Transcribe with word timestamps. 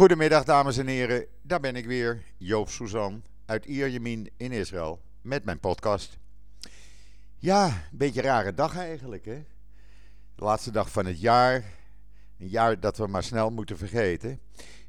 Goedemiddag 0.00 0.44
dames 0.44 0.76
en 0.76 0.86
heren, 0.86 1.26
daar 1.42 1.60
ben 1.60 1.76
ik 1.76 1.86
weer, 1.86 2.22
Joop 2.36 2.70
Suzan 2.70 3.24
uit 3.46 3.64
Ierjemien 3.64 4.30
in 4.36 4.52
Israël 4.52 5.00
met 5.20 5.44
mijn 5.44 5.60
podcast. 5.60 6.18
Ja, 7.36 7.66
een 7.66 7.98
beetje 7.98 8.22
rare 8.22 8.54
dag 8.54 8.76
eigenlijk 8.76 9.24
hè. 9.24 9.44
De 10.34 10.44
laatste 10.44 10.70
dag 10.70 10.90
van 10.90 11.06
het 11.06 11.20
jaar, 11.20 11.64
een 12.38 12.48
jaar 12.48 12.80
dat 12.80 12.96
we 12.96 13.06
maar 13.06 13.22
snel 13.22 13.50
moeten 13.50 13.78
vergeten. 13.78 14.40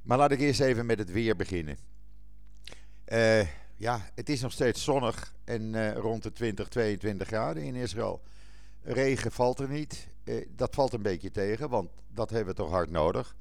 Maar 0.02 0.18
laat 0.18 0.32
ik 0.32 0.40
eerst 0.40 0.60
even 0.60 0.86
met 0.86 1.00
het 1.00 1.12
weer 1.12 1.36
beginnen. 1.36 1.78
Uh, 3.08 3.42
ja, 3.76 4.10
het 4.16 4.30
is 4.30 4.42
nog 4.42 4.52
steeds 4.52 4.84
zonnig 4.84 5.34
en 5.44 5.74
uh, 5.74 5.94
rond 5.94 6.24
de 6.24 6.32
20, 6.32 6.68
22 6.68 7.28
graden 7.28 7.64
in 7.64 7.76
Israël. 7.76 8.22
Regen 8.82 9.32
valt 9.32 9.60
er 9.60 9.70
niet. 9.70 10.08
Uh, 10.24 10.46
dat 10.56 10.76
valt 10.76 10.94
een 10.94 11.02
beetje 11.02 11.32
tegen, 11.32 11.70
want 11.70 11.90
dat 12.08 12.30
hebben 12.30 12.56
we 12.56 12.62
toch 12.62 12.70
hard 12.70 12.90
nodig. 12.90 13.36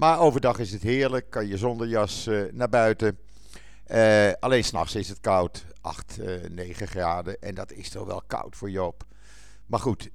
Maar 0.00 0.20
overdag 0.20 0.58
is 0.58 0.72
het 0.72 0.82
heerlijk, 0.82 1.30
kan 1.30 1.46
je 1.46 1.56
zonder 1.56 1.88
jas 1.88 2.26
uh, 2.26 2.42
naar 2.52 2.68
buiten. 2.68 3.18
alleen 4.40 4.64
s'nachts 4.64 4.94
is 4.94 5.08
het 5.08 5.20
koud, 5.20 5.64
8, 5.80 6.18
9 6.48 6.88
graden. 6.88 7.42
En 7.42 7.54
dat 7.54 7.72
is 7.72 7.88
toch 7.88 8.06
wel 8.06 8.22
koud 8.26 8.56
voor 8.56 8.70
Joop. 8.70 9.04
Maar 9.66 9.80
goed, 9.80 10.10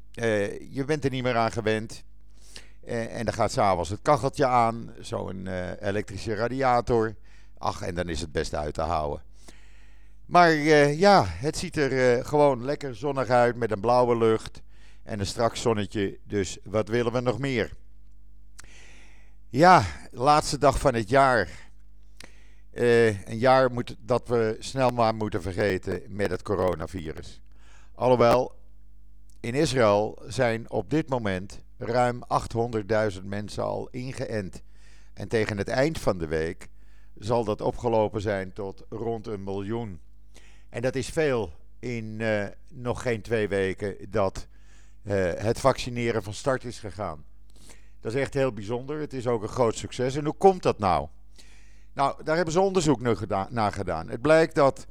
je 0.70 0.84
bent 0.86 1.04
er 1.04 1.10
niet 1.10 1.24
meer 1.24 1.36
aan 1.36 1.52
gewend. 1.52 2.04
en 2.86 3.26
dan 3.26 3.34
gaat 3.34 3.52
s'avonds 3.52 3.90
het 3.90 4.00
kacheltje 4.02 4.46
aan, 4.46 4.94
zo'n 5.00 5.48
elektrische 5.80 6.36
radiator. 6.36 7.16
Ach, 7.58 7.82
en 7.82 7.96
dan 7.96 8.10
is 8.10 8.22
het 8.22 8.32
best 8.32 8.56
uit 8.56 8.74
te 8.74 8.82
houden. 8.82 9.22
Maar 10.26 10.52
ja, 10.52 11.26
het 11.28 11.58
ziet 11.58 11.78
er 11.78 12.26
gewoon 12.26 12.66
lekker 12.66 12.96
zonnig 12.96 13.30
uit 13.30 13.56
met 13.56 13.72
een 13.72 13.80
blauwe 13.80 14.18
lucht 14.18 14.62
en 15.04 15.20
een 15.20 15.26
strak 15.26 15.56
zonnetje. 15.56 16.20
Dus 16.24 16.58
wat 16.64 16.88
willen 16.88 17.12
we 17.12 17.20
nog 17.20 17.40
meer? 17.40 17.72
Ja, 19.50 19.86
laatste 20.12 20.58
dag 20.58 20.80
van 20.80 20.94
het 20.94 21.10
jaar. 21.10 21.50
Uh, 22.74 23.28
een 23.28 23.38
jaar 23.38 23.72
moet, 23.72 23.96
dat 24.00 24.28
we 24.28 24.56
snel 24.60 24.90
maar 24.90 25.16
moeten 25.16 25.42
vergeten 25.42 26.02
met 26.08 26.32
het 26.32 26.42
coronavirus. 26.42 27.42
Alhoewel, 27.94 28.56
in 29.40 29.54
Israël 29.54 30.22
zijn 30.28 30.70
op 30.70 30.90
dit 30.90 31.10
moment 31.10 31.64
ruim 31.78 32.24
800.000 33.14 33.24
mensen 33.24 33.64
al 33.64 33.88
ingeënt. 33.90 34.62
En 35.14 35.28
tegen 35.28 35.58
het 35.58 35.68
eind 35.68 36.00
van 36.00 36.18
de 36.18 36.28
week 36.28 36.68
zal 37.18 37.44
dat 37.44 37.62
opgelopen 37.62 38.22
zijn 38.22 38.54
tot 38.54 38.84
rond 38.90 39.28
een 39.28 39.44
miljoen. 39.44 40.02
En 40.70 40.82
dat 40.82 40.96
is 40.96 41.08
veel 41.10 41.52
in 41.80 42.20
uh, 42.20 42.46
nog 42.74 43.02
geen 43.02 43.22
twee 43.22 43.48
weken 43.48 43.96
dat 44.10 44.48
uh, 45.04 45.14
het 45.36 45.60
vaccineren 45.60 46.24
van 46.24 46.34
start 46.34 46.64
is 46.64 46.80
gegaan. 46.80 47.26
Dat 48.06 48.14
is 48.14 48.20
echt 48.20 48.34
heel 48.34 48.54
bijzonder. 48.54 49.00
Het 49.00 49.14
is 49.14 49.28
ook 49.28 49.42
een 49.42 49.48
groot 49.48 49.76
succes. 49.76 50.16
En 50.16 50.26
hoe 50.26 50.34
komt 50.38 50.64
dat 50.64 50.80
nou? 50.80 51.08
Nou, 51.94 52.24
daar 52.24 52.36
hebben 52.36 52.54
ze 52.54 52.60
onderzoek 52.60 53.02
naar 53.50 53.72
gedaan. 53.72 54.10
Het 54.10 54.22
blijkt 54.22 54.56
dat 54.56 54.88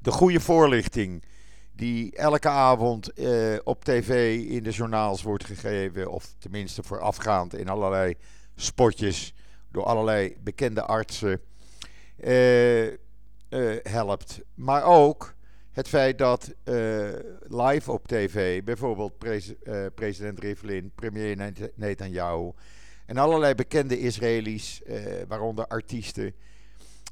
de 0.00 0.10
goede 0.10 0.40
voorlichting 0.40 1.24
die 1.72 2.16
elke 2.16 2.48
avond 2.48 3.18
uh, 3.18 3.58
op 3.64 3.84
tv 3.84 4.40
in 4.48 4.62
de 4.62 4.70
journaals 4.70 5.22
wordt 5.22 5.44
gegeven, 5.44 6.10
of 6.10 6.34
tenminste 6.38 6.82
voorafgaand 6.82 7.54
in 7.54 7.68
allerlei 7.68 8.14
spotjes 8.56 9.34
door 9.68 9.84
allerlei 9.84 10.36
bekende 10.40 10.82
artsen, 10.82 11.40
uh, 12.16 12.86
uh, 12.86 12.96
helpt. 13.82 14.40
Maar 14.54 14.84
ook 14.84 15.34
het 15.72 15.88
feit 15.88 16.18
dat 16.18 16.54
uh, 16.64 17.08
live 17.48 17.92
op 17.92 18.06
tv, 18.06 18.62
bijvoorbeeld 18.62 19.24
uh, 19.24 19.86
president 19.94 20.38
Rivlin, 20.38 20.92
premier 20.94 21.52
Netanyahu 21.74 22.50
en 23.06 23.16
allerlei 23.16 23.54
bekende 23.54 23.98
Israëli's, 23.98 24.82
waaronder 25.28 25.66
artiesten, 25.66 26.34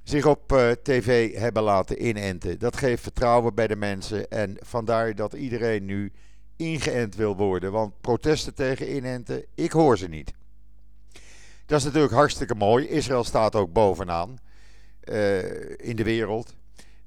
zich 0.02 0.26
op 0.26 0.48
tv 0.82 1.34
hebben 1.34 1.62
laten 1.62 2.06
inenten. 2.06 2.58
Dat 2.58 2.76
geeft 2.76 3.02
vertrouwen 3.02 3.54
bij 3.54 3.66
de 3.66 3.76
mensen 3.76 4.30
en 4.30 4.56
vandaar 4.60 5.14
dat 5.14 5.32
iedereen 5.32 5.84
nu 5.84 6.12
ingeënt 6.56 7.14
wil 7.14 7.36
worden. 7.36 7.72
Want 7.72 8.00
protesten 8.00 8.54
tegen 8.54 8.94
inenten, 8.94 9.44
ik 9.54 9.72
hoor 9.72 9.98
ze 9.98 10.08
niet. 10.08 10.32
Dat 11.66 11.78
is 11.78 11.84
natuurlijk 11.84 12.12
hartstikke 12.12 12.54
mooi. 12.54 12.86
Israël 12.86 13.24
staat 13.24 13.54
ook 13.54 13.72
bovenaan. 13.72 14.38
In 15.76 15.96
de 15.96 16.04
wereld. 16.04 16.54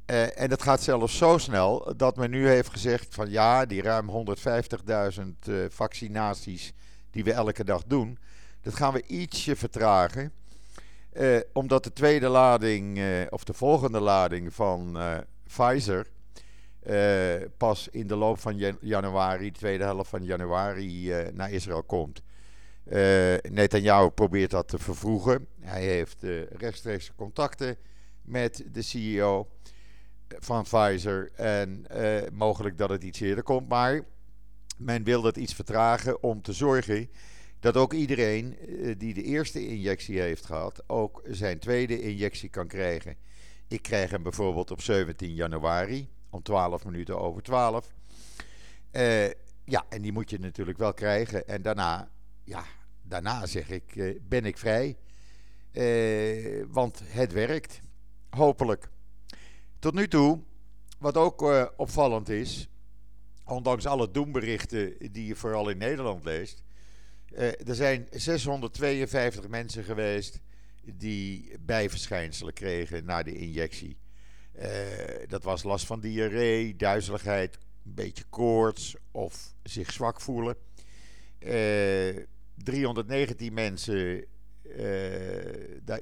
Uh, 0.06 0.40
en 0.40 0.50
dat 0.50 0.62
gaat 0.62 0.81
zelfs 0.81 1.18
zo 1.18 1.38
snel 1.38 1.94
dat 1.97 2.16
men 2.16 2.30
nu 2.30 2.47
heeft 2.47 2.69
gezegd 2.69 3.16
van 3.16 3.30
ja, 3.30 3.66
die 3.66 3.81
ruim 3.81 4.09
150.000 4.09 5.24
uh, 5.47 5.66
vaccinaties 5.69 6.74
die 7.12 7.24
we 7.24 7.34
elke 7.34 7.64
dag 7.64 7.84
doen, 7.88 8.18
dat 8.62 8.75
gaan 8.75 8.94
we 8.94 9.03
ietsje 9.08 9.56
vertragen. 9.56 10.31
Uh, 11.13 11.40
omdat 11.53 11.84
de 11.84 11.94
tweede 11.94 12.28
lading, 12.28 13.00
of 13.30 13.44
de 13.44 13.53
volgende 13.53 14.00
lading 14.00 14.53
van 14.53 14.97
Pfizer, 15.44 16.08
pas 17.58 17.88
in 17.92 18.08
de 18.08 18.16
loop 18.16 18.40
van 18.40 18.78
januari, 18.81 19.52
tweede 19.52 19.84
helft 19.84 20.09
van 20.09 20.24
januari, 20.24 21.13
naar 21.34 21.52
Israël 21.52 21.84
komt. 21.84 22.22
Uh, 22.86 22.96
Netanyahu 23.50 24.09
probeert 24.09 24.52
dat 24.52 24.68
te 24.68 24.80
vervroegen. 24.80 25.47
Hij 25.59 25.84
heeft 25.84 26.24
rechtstreeks 26.58 27.12
contacten 27.16 27.78
met 28.22 28.63
de 28.72 28.81
CEO 28.81 29.47
van 30.40 30.64
Pfizer. 30.64 31.32
En 31.36 31.86
uh, 31.96 32.22
mogelijk 32.32 32.78
dat 32.78 32.90
het 32.90 33.04
iets 33.04 33.20
eerder 33.20 33.44
komt. 33.44 33.70
Maar 33.70 34.02
men 34.78 35.04
wil 35.04 35.22
dat 35.22 35.38
iets 35.38 35.54
vertragen 35.54 36.24
om 36.24 36.42
te 36.42 36.54
zorgen 36.54 37.10
dat 37.60 37.78
ook 37.78 37.94
iedereen 37.94 38.58
die 38.98 39.14
de 39.14 39.24
eerste 39.24 39.68
injectie 39.68 40.20
heeft 40.20 40.46
gehad, 40.46 40.84
ook 40.88 41.22
zijn 41.30 41.60
tweede 41.60 42.02
injectie 42.02 42.50
kan 42.50 42.68
krijgen. 42.68 43.16
Ik 43.68 43.82
krijg 43.82 44.10
hem 44.12 44.24
bijvoorbeeld 44.24 44.72
op 44.72 44.82
17 44.82 45.34
januari 45.34 46.10
om 46.30 46.42
12 46.42 46.86
minuten 46.86 47.20
over 47.20 47.42
12. 47.42 47.94
ja, 49.66 49.86
en 49.90 50.02
die 50.02 50.12
moet 50.12 50.30
je 50.30 50.40
natuurlijk 50.40 50.78
wel 50.78 50.94
krijgen. 50.94 51.48
En 51.48 51.62
daarna 51.62 52.10
ja, 52.44 52.64
daarna 53.02 53.46
zeg 53.46 53.70
ik, 53.70 54.20
ben 54.28 54.46
ik 54.46 54.58
vrij. 54.58 54.98
Want 56.68 57.02
het 57.06 57.32
werkt. 57.32 57.82
Hopelijk. 58.30 58.90
Tot 59.84 59.94
nu 59.94 60.08
toe, 60.08 60.40
wat 61.00 61.18
ook 61.18 61.42
uh, 61.42 61.66
opvallend 61.78 62.30
is, 62.30 62.68
ondanks 63.46 63.86
alle 63.86 64.12
doemberichten 64.12 65.12
die 65.12 65.26
je 65.26 65.36
vooral 65.36 65.70
in 65.70 65.78
Nederland 65.78 66.24
leest. 66.24 66.64
er 67.66 67.76
zijn 67.76 68.08
652 68.12 69.48
mensen 69.48 69.84
geweest 69.84 70.40
die 70.84 71.56
bijverschijnselen 71.60 72.54
kregen 72.54 73.06
na 73.06 73.24
de 73.24 73.36
injectie. 73.36 73.98
dat 75.28 75.44
was 75.44 75.64
last 75.64 75.86
van 75.86 76.00
diarree, 76.00 76.76
duizeligheid, 76.76 77.58
een 77.86 77.94
beetje 77.94 78.24
koorts 78.30 78.96
of 79.12 79.54
zich 79.64 79.92
zwak 79.92 80.22
voelen. 80.22 80.56
319 82.56 83.54
mensen 83.54 84.26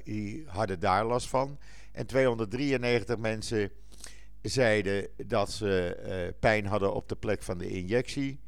die 0.04 0.44
hadden 0.46 0.80
daar 0.80 1.04
last 1.04 1.28
van. 1.28 1.58
En 1.92 2.06
293 2.06 3.18
mensen 3.18 3.70
zeiden 4.42 5.08
dat 5.26 5.50
ze 5.50 5.96
uh, 6.06 6.38
pijn 6.40 6.66
hadden 6.66 6.94
op 6.94 7.08
de 7.08 7.16
plek 7.16 7.42
van 7.42 7.58
de 7.58 7.68
injectie. 7.68 8.40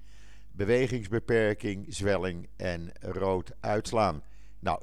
Bewegingsbeperking, 0.53 1.87
zwelling 1.89 2.49
en 2.57 2.93
rood 3.01 3.53
uitslaan. 3.61 4.23
Nou, 4.59 4.81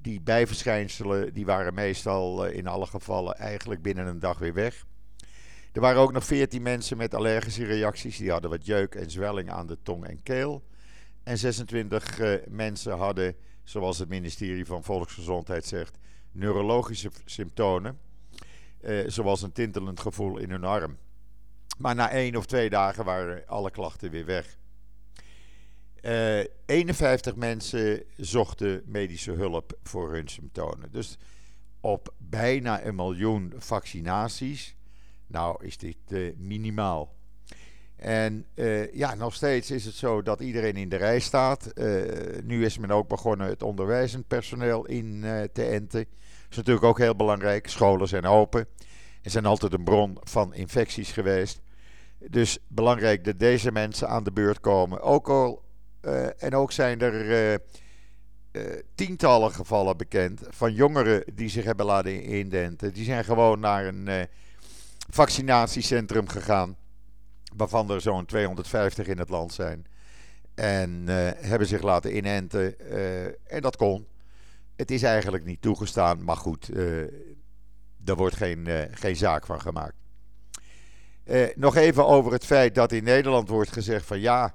die 0.00 0.20
bijverschijnselen 0.20 1.34
die 1.34 1.46
waren 1.46 1.74
meestal 1.74 2.46
uh, 2.46 2.56
in 2.56 2.66
alle 2.66 2.86
gevallen 2.86 3.34
eigenlijk 3.34 3.82
binnen 3.82 4.06
een 4.06 4.18
dag 4.18 4.38
weer 4.38 4.54
weg. 4.54 4.86
Er 5.72 5.80
waren 5.80 6.00
ook 6.00 6.12
nog 6.12 6.24
14 6.24 6.62
mensen 6.62 6.96
met 6.96 7.14
allergische 7.14 7.64
reacties. 7.64 8.16
Die 8.16 8.30
hadden 8.30 8.50
wat 8.50 8.66
jeuk 8.66 8.94
en 8.94 9.10
zwelling 9.10 9.50
aan 9.50 9.66
de 9.66 9.78
tong 9.82 10.06
en 10.06 10.22
keel. 10.22 10.62
En 11.22 11.38
26 11.38 12.18
uh, 12.18 12.34
mensen 12.48 12.96
hadden, 12.96 13.36
zoals 13.66 13.98
het 13.98 14.08
ministerie 14.08 14.66
van 14.66 14.84
Volksgezondheid 14.84 15.64
zegt, 15.64 15.98
neurologische 16.32 17.10
symptomen. 17.24 17.98
Uh, 18.80 19.04
zoals 19.06 19.42
een 19.42 19.52
tintelend 19.52 20.00
gevoel 20.00 20.38
in 20.38 20.50
hun 20.50 20.64
arm. 20.64 20.96
Maar 21.78 21.94
na 21.94 22.10
één 22.10 22.36
of 22.36 22.46
twee 22.46 22.70
dagen 22.70 23.04
waren 23.04 23.46
alle 23.46 23.70
klachten 23.70 24.10
weer 24.10 24.24
weg. 24.24 24.58
Eh, 26.00 26.44
51 26.66 27.36
mensen 27.36 28.02
zochten 28.16 28.82
medische 28.86 29.32
hulp 29.32 29.78
voor 29.82 30.12
hun 30.12 30.28
symptomen. 30.28 30.92
Dus 30.92 31.18
op 31.80 32.14
bijna 32.18 32.84
een 32.84 32.94
miljoen 32.94 33.52
vaccinaties, 33.56 34.76
nou 35.26 35.64
is 35.64 35.78
dit 35.78 36.36
minimaal. 36.36 37.15
En 38.06 38.46
uh, 38.54 38.92
ja, 38.92 39.14
nog 39.14 39.34
steeds 39.34 39.70
is 39.70 39.84
het 39.84 39.94
zo 39.94 40.22
dat 40.22 40.40
iedereen 40.40 40.76
in 40.76 40.88
de 40.88 40.96
rij 40.96 41.18
staat. 41.18 41.70
Uh, 41.74 42.02
nu 42.42 42.64
is 42.64 42.78
men 42.78 42.90
ook 42.90 43.08
begonnen 43.08 43.48
het 43.48 43.62
onderwijzend 43.62 44.26
personeel 44.26 44.86
in 44.86 45.22
uh, 45.24 45.42
te 45.52 45.64
enten. 45.64 46.04
Dat 46.04 46.50
is 46.50 46.56
natuurlijk 46.56 46.86
ook 46.86 46.98
heel 46.98 47.16
belangrijk. 47.16 47.68
Scholen 47.68 48.08
zijn 48.08 48.24
open. 48.24 48.66
En 49.22 49.30
zijn 49.30 49.46
altijd 49.46 49.72
een 49.72 49.84
bron 49.84 50.18
van 50.22 50.54
infecties 50.54 51.12
geweest. 51.12 51.60
Dus 52.18 52.58
belangrijk 52.68 53.24
dat 53.24 53.38
deze 53.38 53.72
mensen 53.72 54.08
aan 54.08 54.24
de 54.24 54.32
beurt 54.32 54.60
komen. 54.60 55.00
Ook 55.00 55.28
al, 55.28 55.62
en 56.38 56.54
ook 56.54 56.72
zijn 56.72 57.00
er 57.00 57.60
tientallen 58.94 59.52
gevallen 59.52 59.96
bekend 59.96 60.40
van 60.48 60.72
jongeren 60.72 61.24
die 61.34 61.48
zich 61.48 61.64
hebben 61.64 61.86
laten 61.86 62.22
indenten. 62.22 62.92
Die 62.92 63.04
zijn 63.04 63.24
gewoon 63.24 63.60
naar 63.60 63.86
een 63.86 64.28
vaccinatiecentrum 65.10 66.28
gegaan, 66.28 66.76
waarvan 67.56 67.90
er 67.90 68.00
zo'n 68.00 68.26
250 68.26 69.06
in 69.06 69.18
het 69.18 69.28
land 69.28 69.52
zijn. 69.52 69.86
En 70.54 71.02
hebben 71.36 71.68
zich 71.68 71.82
laten 71.82 72.16
inenten. 72.16 72.78
en 73.46 73.62
dat 73.62 73.76
kon. 73.76 74.06
Het 74.76 74.90
is 74.90 75.02
eigenlijk 75.02 75.44
niet 75.44 75.62
toegestaan, 75.62 76.24
maar 76.24 76.36
goed, 76.36 76.68
er 78.04 78.16
wordt 78.16 78.36
geen, 78.36 78.68
geen 78.90 79.16
zaak 79.16 79.46
van 79.46 79.60
gemaakt. 79.60 79.96
nog 81.54 81.76
even 81.76 82.06
over 82.06 82.32
het 82.32 82.44
feit 82.44 82.74
dat 82.74 82.92
in 82.92 83.04
Nederland 83.04 83.48
wordt 83.48 83.72
gezegd 83.72 84.06
van 84.06 84.20
ja, 84.20 84.54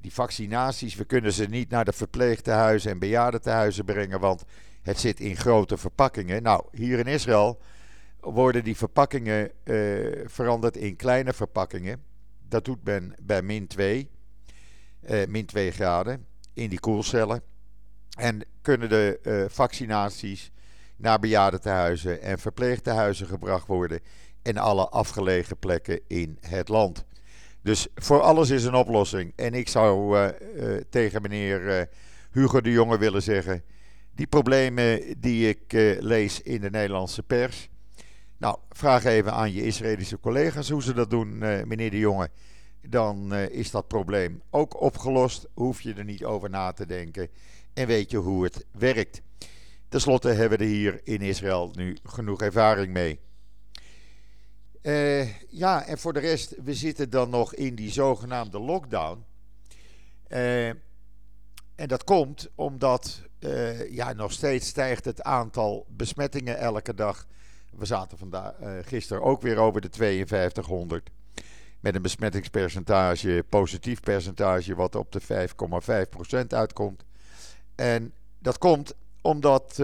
die 0.00 0.12
vaccinaties, 0.12 0.94
we 0.94 1.04
kunnen 1.04 1.32
ze 1.32 1.44
niet 1.44 1.70
naar 1.70 1.84
de 1.84 1.92
verpleegtehuizen 1.92 2.90
en 2.90 2.98
bejaardentehuizen 2.98 3.84
brengen, 3.84 4.20
want 4.20 4.44
het 4.82 4.98
zit 4.98 5.20
in 5.20 5.36
grote 5.36 5.76
verpakkingen. 5.76 6.42
Nou, 6.42 6.64
hier 6.72 6.98
in 6.98 7.06
Israël 7.06 7.60
worden 8.20 8.64
die 8.64 8.76
verpakkingen 8.76 9.50
veranderd 10.26 10.76
in 10.76 10.96
kleine 10.96 11.32
verpakkingen. 11.32 12.02
Dat 12.48 12.64
doet 12.64 12.84
men 12.84 13.14
bij 13.22 13.42
min 13.42 13.66
2, 13.66 14.10
uh, 15.02 15.22
eh, 15.22 15.28
min 15.28 15.46
2 15.46 15.70
graden, 15.70 16.26
in 16.52 16.68
die 16.68 16.80
koelcellen. 16.80 17.42
En 18.18 18.44
kunnen 18.62 18.88
de 18.88 19.18
uh, 19.22 19.44
vaccinaties 19.48 20.50
naar 20.96 21.18
bejaardentehuizen 21.18 22.22
en 22.22 22.38
verpleegtehuizen 22.38 23.26
gebracht 23.26 23.66
worden 23.66 24.00
en 24.42 24.56
alle 24.56 24.88
afgelegen 24.88 25.58
plekken 25.58 26.00
in 26.06 26.38
het 26.40 26.68
land. 26.68 27.04
Dus 27.62 27.88
voor 27.94 28.20
alles 28.20 28.50
is 28.50 28.64
een 28.64 28.74
oplossing. 28.74 29.32
En 29.36 29.54
ik 29.54 29.68
zou 29.68 30.18
uh, 30.18 30.76
tegen 30.90 31.22
meneer 31.22 31.78
uh, 31.78 31.82
Hugo 32.30 32.60
de 32.60 32.70
Jonge 32.70 32.98
willen 32.98 33.22
zeggen: 33.22 33.62
die 34.14 34.26
problemen 34.26 35.20
die 35.20 35.48
ik 35.48 35.72
lees 36.00 36.42
in 36.42 36.60
de 36.60 36.70
Nederlandse 36.70 37.22
pers. 37.22 37.68
Nou, 38.38 38.58
vraag 38.70 39.04
even 39.04 39.32
aan 39.32 39.52
je 39.52 39.62
Israëlische 39.62 40.20
collega's 40.20 40.68
hoe 40.68 40.82
ze 40.82 40.94
dat 40.94 41.10
doen, 41.10 41.38
meneer 41.38 41.90
de 41.90 41.98
Jonge. 41.98 42.30
Dan 42.88 43.34
is 43.34 43.70
dat 43.70 43.88
probleem 43.88 44.42
ook 44.50 44.80
opgelost. 44.80 45.46
Hoef 45.54 45.80
je 45.80 45.94
er 45.94 46.04
niet 46.04 46.24
over 46.24 46.50
na 46.50 46.72
te 46.72 46.86
denken. 46.86 47.28
En 47.74 47.86
weet 47.86 48.10
je 48.10 48.16
hoe 48.16 48.44
het 48.44 48.66
werkt. 48.72 49.22
Ten 49.88 50.00
slotte 50.00 50.28
hebben 50.28 50.58
we 50.58 50.64
er 50.64 50.70
hier 50.70 51.00
in 51.04 51.20
Israël 51.20 51.70
nu 51.74 51.96
genoeg 52.04 52.40
ervaring 52.40 52.92
mee. 52.92 53.20
Uh, 54.82 55.38
ja, 55.50 55.84
en 55.86 55.98
voor 55.98 56.12
de 56.12 56.20
rest, 56.20 56.54
we 56.64 56.74
zitten 56.74 57.10
dan 57.10 57.30
nog 57.30 57.54
in 57.54 57.74
die 57.74 57.90
zogenaamde 57.90 58.60
lockdown. 58.60 59.24
En 61.74 61.88
dat 61.88 62.04
komt 62.04 62.48
omdat 62.54 63.22
ja, 63.90 64.12
nog 64.12 64.32
steeds 64.32 64.68
stijgt 64.68 65.04
het 65.04 65.22
aantal 65.22 65.86
besmettingen 65.88 66.58
elke 66.58 66.94
dag. 66.94 67.26
We 67.78 67.84
zaten 67.84 68.18
vandaag, 68.18 68.54
gisteren 68.82 69.22
ook 69.22 69.42
weer 69.42 69.56
over 69.56 69.80
de 69.80 69.88
5200. 69.92 71.10
Met 71.80 71.94
een 71.94 72.02
besmettingspercentage, 72.02 73.44
positief 73.48 74.00
percentage, 74.00 74.74
wat 74.74 74.94
op 74.94 75.12
de 75.12 75.48
5,5% 76.42 76.46
uitkomt. 76.48 77.04
En 77.74 78.12
dat 78.38 78.58
komt 78.58 78.94
omdat 79.20 79.74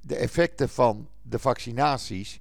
de 0.00 0.16
effecten 0.16 0.68
van 0.68 1.08
de 1.22 1.38
vaccinaties 1.38 2.40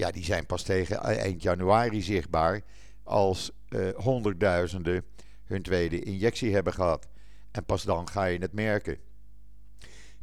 ja, 0.00 0.10
die 0.10 0.24
zijn 0.24 0.46
pas 0.46 0.62
tegen 0.62 1.00
eind 1.00 1.42
januari 1.42 2.02
zichtbaar. 2.02 2.60
Als 3.02 3.50
uh, 3.68 3.88
honderdduizenden 3.94 5.04
hun 5.44 5.62
tweede 5.62 6.00
injectie 6.02 6.54
hebben 6.54 6.72
gehad. 6.72 7.06
En 7.50 7.64
pas 7.64 7.82
dan 7.82 8.08
ga 8.08 8.24
je 8.24 8.38
het 8.38 8.52
merken. 8.52 8.98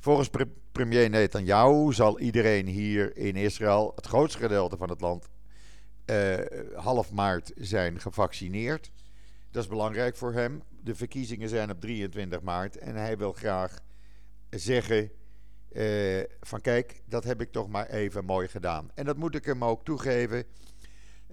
Volgens 0.07 0.29
pre 0.29 0.47
premier 0.71 1.09
Netanyahu 1.09 1.93
zal 1.93 2.19
iedereen 2.19 2.67
hier 2.67 3.17
in 3.17 3.35
Israël, 3.35 3.91
het 3.95 4.05
grootste 4.05 4.39
gedeelte 4.39 4.77
van 4.77 4.89
het 4.89 5.01
land, 5.01 5.29
uh, 6.05 6.35
half 6.75 7.11
maart 7.11 7.51
zijn 7.55 7.99
gevaccineerd. 7.99 8.91
Dat 9.51 9.63
is 9.63 9.69
belangrijk 9.69 10.15
voor 10.15 10.33
hem. 10.33 10.63
De 10.83 10.95
verkiezingen 10.95 11.49
zijn 11.49 11.71
op 11.71 11.81
23 11.81 12.41
maart 12.41 12.77
en 12.77 12.95
hij 12.95 13.17
wil 13.17 13.33
graag 13.33 13.79
zeggen 14.49 15.11
uh, 15.71 16.23
van 16.39 16.61
kijk, 16.61 17.01
dat 17.05 17.23
heb 17.23 17.41
ik 17.41 17.51
toch 17.51 17.67
maar 17.67 17.87
even 17.87 18.25
mooi 18.25 18.47
gedaan. 18.47 18.91
En 18.93 19.05
dat 19.05 19.17
moet 19.17 19.35
ik 19.35 19.45
hem 19.45 19.63
ook 19.63 19.83
toegeven. 19.83 20.43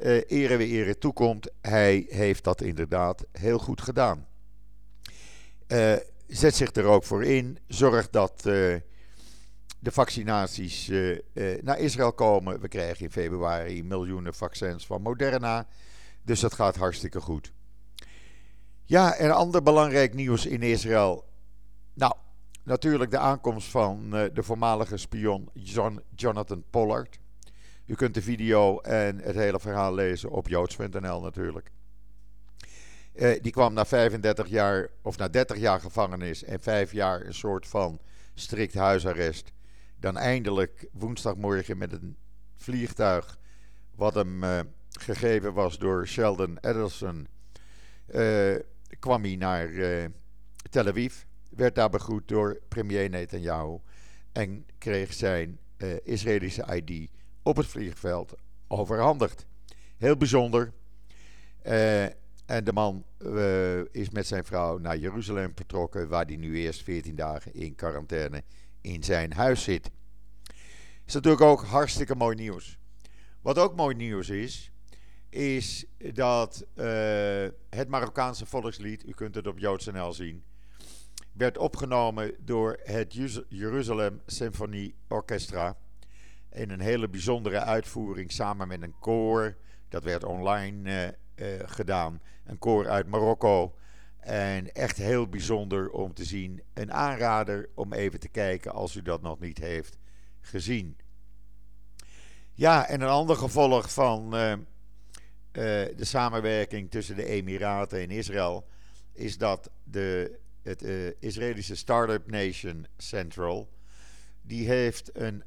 Uh, 0.03 0.21
ere 0.27 0.57
wie 0.57 0.69
ere 0.69 0.99
toekomt, 0.99 1.51
hij 1.61 2.07
heeft 2.09 2.45
dat 2.45 2.61
inderdaad 2.61 3.27
heel 3.33 3.59
goed 3.59 3.81
gedaan. 3.81 4.27
Zet 6.27 6.55
zich 6.55 6.73
er 6.73 6.85
ook 6.85 7.05
voor 7.05 7.25
in. 7.25 7.59
Zorg 7.67 8.11
dat 8.11 8.43
de 8.43 8.83
vaccinaties 9.81 10.91
naar 11.61 11.79
Israël 11.79 12.13
komen. 12.13 12.61
We 12.61 12.69
krijgen 12.69 13.05
in 13.05 13.11
februari 13.11 13.85
miljoenen 13.85 14.35
vaccins 14.35 14.87
van 14.87 15.03
Moderna. 15.03 15.67
Dus 16.23 16.41
dat 16.41 16.55
gaat 16.55 16.77
hartstikke 16.77 17.21
goed. 17.21 17.53
Ja, 18.85 19.15
en 19.15 19.31
ander 19.31 19.63
belangrijk 19.63 20.15
nieuws 20.15 20.47
in 20.47 20.63
Israël. 20.63 21.25
Nou, 21.95 22.15
Natuurlijk 22.65 23.11
de 23.11 23.19
aankomst 23.19 23.69
van 23.69 24.11
de 24.11 24.43
voormalige 24.43 24.97
spion 24.97 25.51
Jonathan 26.15 26.65
Pollard. 26.71 27.19
U 27.87 27.95
kunt 27.95 28.15
de 28.15 28.23
video 28.23 28.79
en 28.79 29.19
het 29.19 29.35
hele 29.35 29.61
verhaal 29.61 29.95
lezen 29.95 30.31
op 30.31 30.49
joods.nl 30.49 31.21
natuurlijk. 31.21 31.71
Uh, 33.15 33.35
die 33.41 33.53
kwam 33.53 33.75
na 33.75 33.85
35 33.85 34.49
jaar, 34.49 34.91
of 35.03 35.17
na 35.17 35.29
30 35.29 35.57
jaar 35.57 35.81
gevangenis 35.81 36.45
en 36.45 36.61
5 36.61 36.93
jaar 36.93 37.27
een 37.27 37.35
soort 37.35 37.67
van 37.67 38.01
strikt 38.35 38.75
huisarrest. 38.75 39.53
Dan 39.97 40.17
eindelijk 40.17 40.87
woensdagmorgen 40.93 41.79
met 41.79 41.93
een 41.93 42.17
vliegtuig, 42.57 43.39
wat 43.95 44.15
hem 44.15 44.45
uh, 44.45 44.61
gegeven 44.91 45.53
was 45.53 45.79
door 45.79 46.07
Sheldon 46.07 46.59
Adelson, 46.61 47.29
kwam 48.99 49.23
hij 49.23 49.37
naar 49.37 49.71
Tel 50.71 50.87
Aviv 50.87 51.15
werd 51.51 51.75
daar 51.75 51.91
begroet 51.91 52.29
door 52.29 52.61
premier 52.69 53.11
Netanyahu 53.11 53.79
en 54.33 54.67
kreeg 54.79 55.13
zijn 55.13 55.59
Israëlische 56.03 56.83
ID 56.83 57.11
op 57.43 57.57
het 57.57 57.67
vliegveld 57.67 58.35
overhandigd. 58.69 59.47
Heel 59.97 60.17
bijzonder. 60.17 60.73
En 62.47 62.65
de 62.65 62.73
man 62.73 63.05
uh, 63.19 63.79
is 63.79 64.11
met 64.11 64.27
zijn 64.27 64.45
vrouw 64.45 64.79
naar 64.79 64.97
Jeruzalem 64.97 65.53
vertrokken, 65.55 66.09
waar 66.09 66.25
hij 66.25 66.37
nu 66.37 66.57
eerst 66.57 66.83
14 66.83 67.15
dagen 67.15 67.55
in 67.55 67.75
quarantaine 67.75 68.43
in 68.81 69.03
zijn 69.03 69.33
huis 69.33 69.63
zit. 69.63 69.91
Is 71.07 71.15
natuurlijk 71.15 71.43
ook 71.43 71.65
hartstikke 71.65 72.15
mooi 72.15 72.37
nieuws. 72.37 72.79
Wat 73.43 73.59
ook 73.59 73.77
mooi 73.77 73.95
nieuws 73.95 74.29
is, 74.29 74.73
is 75.29 75.87
dat 76.13 76.67
het 77.69 77.89
Marokkaanse 77.89 78.47
volkslied, 78.47 79.07
u 79.07 79.13
kunt 79.13 79.35
het 79.35 79.47
op 79.47 79.59
JoodsNL 79.59 80.13
zien, 80.13 80.45
werd 81.33 81.59
opgenomen 81.59 82.35
door 82.39 82.81
het 82.83 83.15
Jeruzalem 83.49 84.21
Symphony 84.27 84.95
Orchestra. 85.09 85.77
In 86.51 86.71
een 86.71 86.81
hele 86.81 87.09
bijzondere 87.09 87.61
uitvoering 87.61 88.33
samen 88.33 88.69
met 88.69 88.83
een 88.83 88.99
koor. 88.99 89.57
Dat 89.89 90.05
werd 90.05 90.25
online 90.25 91.17
uh, 91.37 91.47
gedaan. 91.65 92.21
Een 92.45 92.59
koor 92.59 92.89
uit 92.89 93.07
Marokko. 93.07 93.75
En 94.19 94.73
echt 94.73 94.97
heel 94.97 95.29
bijzonder 95.29 95.91
om 95.91 96.15
te 96.15 96.25
zien. 96.25 96.63
Een 96.75 96.93
aanrader 96.93 97.69
om 97.75 97.93
even 97.93 98.21
te 98.21 98.29
kijken 98.29 98.73
als 98.73 98.95
u 98.95 99.03
dat 99.03 99.23
nog 99.23 99.41
niet 99.41 99.59
heeft 99.59 99.99
gezien. 100.41 100.97
Ja, 102.53 102.87
en 102.89 103.01
een 103.01 103.09
ander 103.09 103.37
gevolg 103.37 103.93
van 103.93 104.25
uh, 104.25 104.53
de 105.53 105.95
samenwerking 105.99 106.91
tussen 106.91 107.17
de 107.17 107.25
Emiraten 107.25 108.01
en 108.01 108.11
Israël 108.11 108.67
is 109.13 109.39
dat 109.39 109.71
de 109.85 110.39
het 110.63 110.83
uh, 110.83 111.11
Israëlische 111.19 111.77
Startup 111.77 112.31
Nation 112.31 112.87
Central, 112.97 113.69
die 114.43 114.69
heeft 114.69 115.11
een 115.13 115.43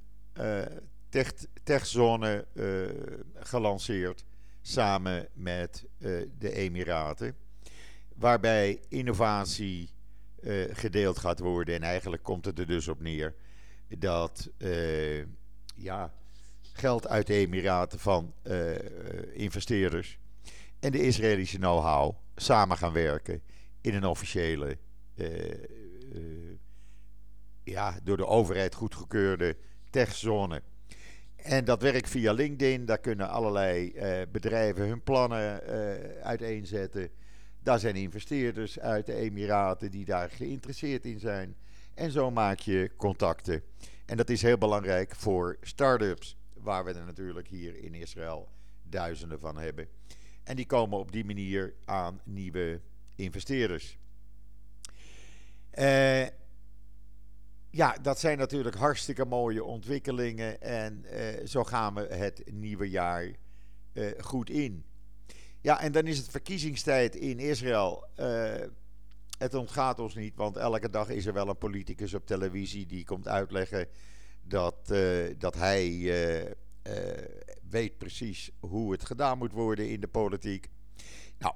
tech, 1.09 1.33
techzone 1.63 2.45
gelanceerd 3.35 4.25
samen 4.67 5.27
met 5.33 5.85
de 6.37 6.51
Emiraten, 6.51 7.35
waarbij 8.15 8.79
innovatie 8.89 9.89
gedeeld 10.71 11.17
gaat 11.17 11.39
worden. 11.39 11.75
En 11.75 11.83
eigenlijk 11.83 12.23
komt 12.23 12.45
het 12.45 12.59
er 12.59 12.67
dus 12.67 12.87
op 12.87 13.01
neer 13.01 13.35
dat 13.87 14.49
ja, 15.75 16.13
geld 16.61 17.07
uit 17.07 17.27
de 17.27 17.33
Emiraten 17.33 17.99
van 17.99 18.33
investeerders 19.33 20.19
en 20.79 20.91
de 20.91 21.03
Israëlische 21.03 21.57
know-how 21.57 22.15
samen 22.35 22.77
gaan 22.77 22.93
werken 22.93 23.41
in 23.81 23.93
een 23.93 24.05
officiële 24.05 24.77
eh, 25.15 25.51
eh, 25.51 26.57
ja, 27.63 27.99
door 28.03 28.17
de 28.17 28.25
overheid 28.25 28.75
goedgekeurde 28.75 29.57
techzone. 29.89 30.61
En 31.47 31.65
dat 31.65 31.81
werkt 31.81 32.09
via 32.09 32.31
LinkedIn. 32.31 32.85
Daar 32.85 32.97
kunnen 32.97 33.29
allerlei 33.29 33.91
uh, 33.95 34.21
bedrijven 34.31 34.87
hun 34.87 35.03
plannen 35.03 35.61
uh, 35.69 36.21
uiteenzetten. 36.21 37.09
Daar 37.63 37.79
zijn 37.79 37.95
investeerders 37.95 38.79
uit 38.79 39.05
de 39.05 39.13
Emiraten 39.13 39.91
die 39.91 40.05
daar 40.05 40.29
geïnteresseerd 40.29 41.05
in 41.05 41.19
zijn. 41.19 41.55
En 41.93 42.11
zo 42.11 42.31
maak 42.31 42.59
je 42.59 42.91
contacten. 42.97 43.61
En 44.05 44.17
dat 44.17 44.29
is 44.29 44.41
heel 44.41 44.57
belangrijk 44.57 45.15
voor 45.15 45.57
start-ups, 45.61 46.37
waar 46.53 46.85
we 46.85 46.93
er 46.93 47.05
natuurlijk 47.05 47.47
hier 47.47 47.83
in 47.83 47.93
Israël 47.93 48.49
duizenden 48.83 49.39
van 49.39 49.57
hebben. 49.57 49.87
En 50.43 50.55
die 50.55 50.65
komen 50.65 50.99
op 50.99 51.11
die 51.11 51.25
manier 51.25 51.73
aan 51.85 52.21
nieuwe 52.23 52.81
investeerders. 53.15 53.97
Uh, 55.79 56.25
ja, 57.77 57.97
dat 58.01 58.19
zijn 58.19 58.37
natuurlijk 58.37 58.75
hartstikke 58.75 59.25
mooie 59.25 59.63
ontwikkelingen. 59.63 60.61
En 60.61 61.05
uh, 61.05 61.45
zo 61.45 61.63
gaan 61.63 61.93
we 61.93 62.01
het 62.01 62.51
nieuwe 62.51 62.89
jaar 62.89 63.31
uh, 63.93 64.11
goed 64.19 64.49
in. 64.49 64.85
Ja, 65.61 65.81
en 65.81 65.91
dan 65.91 66.07
is 66.07 66.17
het 66.17 66.29
verkiezingstijd 66.29 67.15
in 67.15 67.39
Israël. 67.39 68.07
Uh, 68.19 68.53
het 69.37 69.53
ontgaat 69.53 69.99
ons 69.99 70.15
niet, 70.15 70.35
want 70.35 70.57
elke 70.57 70.89
dag 70.89 71.09
is 71.09 71.25
er 71.25 71.33
wel 71.33 71.47
een 71.47 71.57
politicus 71.57 72.13
op 72.13 72.25
televisie 72.25 72.85
die 72.85 73.05
komt 73.05 73.27
uitleggen 73.27 73.87
dat, 74.41 74.93
dat 75.37 75.55
hij 75.55 75.85
weet 77.69 77.97
precies 77.97 78.51
hoe 78.59 78.91
het 78.91 79.05
gedaan 79.05 79.37
moet 79.37 79.51
worden 79.51 79.89
in 79.89 79.99
de 79.99 80.07
politiek. 80.07 80.69
Nou, 81.37 81.53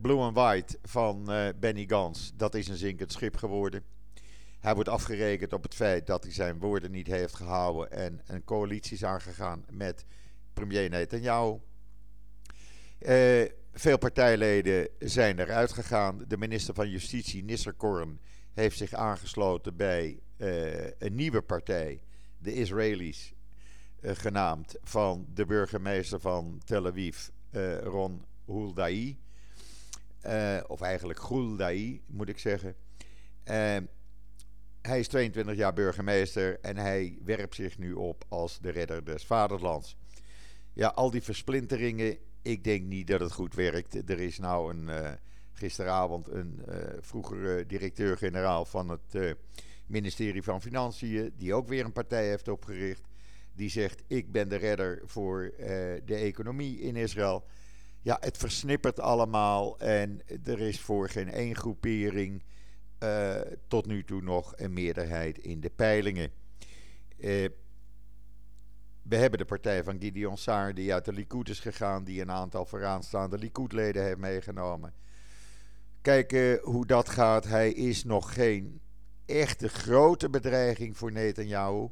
Blue 0.00 0.18
and 0.18 0.36
White 0.36 0.78
van 0.82 1.24
Benny 1.60 1.84
Gans, 1.86 2.32
dat 2.36 2.54
is 2.54 2.68
een 2.68 2.76
zinkend 2.76 3.12
schip 3.12 3.36
geworden. 3.36 3.84
Hij 4.64 4.74
wordt 4.74 4.88
afgerekend 4.88 5.52
op 5.52 5.62
het 5.62 5.74
feit 5.74 6.06
dat 6.06 6.22
hij 6.22 6.32
zijn 6.32 6.58
woorden 6.58 6.90
niet 6.90 7.06
heeft 7.06 7.34
gehouden 7.34 7.90
en 7.90 8.20
een 8.26 8.44
coalitie 8.44 8.92
is 8.92 9.04
aangegaan 9.04 9.64
met 9.70 10.04
premier 10.52 10.90
Netanyahu. 10.90 11.58
Uh, 13.00 13.44
veel 13.72 13.98
partijleden 13.98 14.88
zijn 14.98 15.38
eruit 15.38 15.72
gegaan. 15.72 16.24
De 16.28 16.36
minister 16.36 16.74
van 16.74 16.90
Justitie, 16.90 17.44
Nisser 17.44 17.72
Korn, 17.72 18.20
heeft 18.52 18.76
zich 18.76 18.92
aangesloten 18.92 19.76
bij 19.76 20.20
uh, 20.36 20.90
een 20.98 21.14
nieuwe 21.14 21.42
partij, 21.42 22.00
de 22.38 22.54
Israëli's, 22.54 23.34
uh, 24.00 24.10
genaamd 24.14 24.76
van 24.82 25.26
de 25.34 25.46
burgemeester 25.46 26.20
van 26.20 26.60
Tel 26.64 26.86
Aviv, 26.86 27.28
Ron 27.82 28.24
Huldai. 28.46 29.18
of 30.66 30.80
eigenlijk 30.80 31.28
Huldai, 31.28 32.02
moet 32.06 32.28
ik 32.28 32.38
zeggen. 32.38 32.76
Hij 34.88 34.98
is 34.98 35.08
22 35.08 35.56
jaar 35.56 35.72
burgemeester 35.72 36.60
en 36.60 36.76
hij 36.76 37.18
werpt 37.24 37.54
zich 37.54 37.78
nu 37.78 37.92
op 37.92 38.24
als 38.28 38.58
de 38.60 38.70
redder 38.70 39.04
des 39.04 39.24
vaderlands. 39.26 39.96
Ja, 40.72 40.88
al 40.88 41.10
die 41.10 41.22
versplinteringen, 41.22 42.16
ik 42.42 42.64
denk 42.64 42.84
niet 42.84 43.06
dat 43.06 43.20
het 43.20 43.32
goed 43.32 43.54
werkt. 43.54 44.10
Er 44.10 44.20
is 44.20 44.38
nou 44.38 44.74
een, 44.74 44.88
uh, 44.88 45.10
gisteravond 45.52 46.28
een 46.28 46.62
uh, 46.68 46.74
vroegere 47.00 47.66
directeur-generaal 47.66 48.64
van 48.64 48.88
het 48.88 49.14
uh, 49.14 49.30
ministerie 49.86 50.42
van 50.42 50.62
Financiën, 50.62 51.32
die 51.36 51.54
ook 51.54 51.68
weer 51.68 51.84
een 51.84 51.92
partij 51.92 52.28
heeft 52.28 52.48
opgericht. 52.48 53.02
Die 53.52 53.70
zegt: 53.70 54.02
Ik 54.06 54.32
ben 54.32 54.48
de 54.48 54.56
redder 54.56 55.02
voor 55.04 55.52
de 56.04 56.14
economie 56.14 56.80
in 56.80 56.96
Israël. 56.96 57.44
Ja, 58.00 58.16
het 58.20 58.36
versnippert 58.36 59.00
allemaal 59.00 59.78
en 59.78 60.20
er 60.44 60.60
is 60.60 60.80
voor 60.80 61.08
geen 61.08 61.30
één 61.30 61.56
groepering 61.56 62.42
uh, 63.04 63.40
tot 63.66 63.86
nu 63.86 64.04
toe 64.04 64.22
nog 64.22 64.52
een 64.56 64.72
meerderheid 64.72 65.38
in 65.38 65.60
de 65.60 65.70
peilingen. 65.70 66.30
Uh, 67.18 67.48
we 69.02 69.16
hebben 69.16 69.38
de 69.38 69.44
partij 69.44 69.84
van 69.84 70.00
Gideon 70.00 70.36
Saar, 70.36 70.74
die 70.74 70.92
uit 70.92 71.04
de 71.04 71.12
Likud 71.12 71.48
is 71.48 71.60
gegaan, 71.60 72.04
die 72.04 72.20
een 72.20 72.30
aantal 72.30 72.66
vooraanstaande 72.66 73.38
Likud-leden 73.38 74.04
heeft 74.04 74.18
meegenomen. 74.18 74.94
Kijken 76.00 76.58
hoe 76.62 76.86
dat 76.86 77.08
gaat. 77.08 77.44
Hij 77.44 77.72
is 77.72 78.04
nog 78.04 78.34
geen 78.34 78.80
echte 79.26 79.68
grote 79.68 80.30
bedreiging 80.30 80.96
voor 80.96 81.12
Netanyahu. 81.12 81.88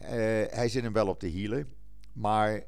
Uh, 0.00 0.06
hij 0.48 0.68
zit 0.68 0.82
hem 0.82 0.92
wel 0.92 1.08
op 1.08 1.20
de 1.20 1.26
hielen, 1.26 1.72
maar 2.12 2.62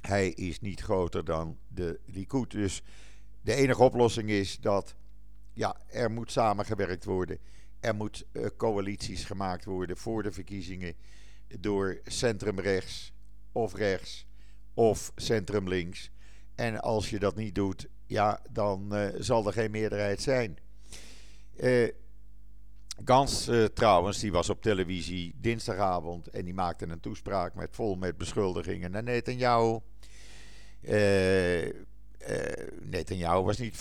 hij 0.00 0.28
is 0.28 0.60
niet 0.60 0.80
groter 0.80 1.24
dan 1.24 1.58
de 1.68 2.00
Likud. 2.04 2.50
Dus 2.50 2.82
de 3.40 3.54
enige 3.54 3.82
oplossing 3.82 4.30
is 4.30 4.58
dat 4.60 4.94
ja, 5.54 5.76
er 5.86 6.10
moet 6.10 6.32
samengewerkt 6.32 7.04
worden. 7.04 7.38
Er 7.80 7.94
moet 7.94 8.26
uh, 8.32 8.46
coalities 8.56 9.24
gemaakt 9.24 9.64
worden 9.64 9.96
voor 9.96 10.22
de 10.22 10.32
verkiezingen 10.32 10.94
door 11.60 12.00
centrumrechts 12.04 13.12
of 13.52 13.74
rechts 13.74 14.26
of 14.74 15.12
centrumlinks. 15.16 16.10
En 16.54 16.80
als 16.80 17.10
je 17.10 17.18
dat 17.18 17.36
niet 17.36 17.54
doet, 17.54 17.88
ja, 18.06 18.42
dan 18.50 18.96
uh, 18.96 19.08
zal 19.18 19.46
er 19.46 19.52
geen 19.52 19.70
meerderheid 19.70 20.22
zijn. 20.22 20.58
Uh, 21.56 21.88
Gans 23.04 23.50
trouwens, 23.74 24.18
die 24.18 24.32
was 24.32 24.50
op 24.50 24.62
televisie 24.62 25.34
dinsdagavond 25.36 26.28
en 26.28 26.44
die 26.44 26.54
maakte 26.54 26.86
een 26.86 27.00
toespraak 27.00 27.54
met 27.54 27.68
vol 27.72 27.96
met 27.96 28.18
beschuldigingen 28.18 28.90
naar 28.90 29.02
Netanyahu. 29.02 29.78
Uh, 32.30 32.36
uh, 32.36 32.44
Netanyahu 32.80 33.42
was 33.42 33.58
niet 33.58 33.78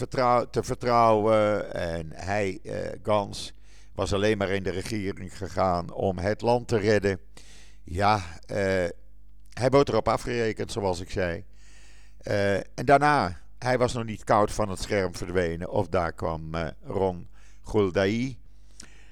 te 0.51 0.63
vertrouwen. 0.63 1.73
En 1.73 2.11
hij, 2.13 2.59
uh, 2.63 2.75
Gans, 3.03 3.53
was 3.95 4.13
alleen 4.13 4.37
maar 4.37 4.49
in 4.49 4.63
de 4.63 4.69
regering 4.69 5.37
gegaan 5.37 5.91
om 5.91 6.17
het 6.17 6.41
land 6.41 6.67
te 6.67 6.77
redden. 6.77 7.19
Ja, 7.83 8.15
uh, 8.15 8.55
hij 9.53 9.69
wordt 9.69 9.89
erop 9.89 10.07
afgerekend, 10.07 10.71
zoals 10.71 10.99
ik 10.99 11.09
zei. 11.09 11.43
en 12.73 12.85
daarna, 12.85 13.41
hij 13.57 13.77
was 13.77 13.93
nog 13.93 14.05
niet 14.05 14.23
koud 14.23 14.51
van 14.51 14.69
het 14.69 14.81
scherm 14.81 15.15
verdwenen. 15.15 15.69
Of 15.69 15.87
daar 15.87 16.13
kwam 16.13 16.51
Ron 16.83 17.27
Guldai. 17.63 18.37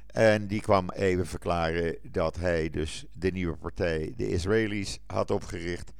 En 0.07 0.47
die 0.47 0.61
kwam 0.61 0.89
even 0.89 1.27
verklaren 1.27 1.97
dat 2.11 2.35
hij 2.35 2.69
dus 2.69 3.05
de 3.13 3.31
nieuwe 3.31 3.57
partij, 3.57 4.13
de 4.17 4.27
Israëli's, 4.27 4.99
had 5.07 5.31
opgericht 5.31 5.91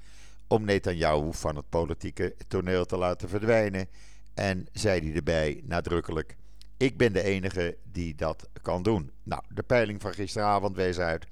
om 0.51 0.65
Netanyahu 0.65 1.33
van 1.33 1.55
het 1.55 1.69
politieke 1.69 2.35
toneel 2.47 2.85
te 2.85 2.97
laten 2.97 3.29
verdwijnen. 3.29 3.87
En 4.33 4.67
zei 4.71 5.01
hij 5.01 5.15
erbij 5.15 5.61
nadrukkelijk: 5.63 6.35
Ik 6.77 6.97
ben 6.97 7.13
de 7.13 7.23
enige 7.23 7.77
die 7.83 8.15
dat 8.15 8.49
kan 8.61 8.83
doen. 8.83 9.11
Nou, 9.23 9.43
de 9.49 9.63
peiling 9.63 10.01
van 10.01 10.13
gisteravond 10.13 10.75
wees 10.75 10.99
uit 10.99 11.25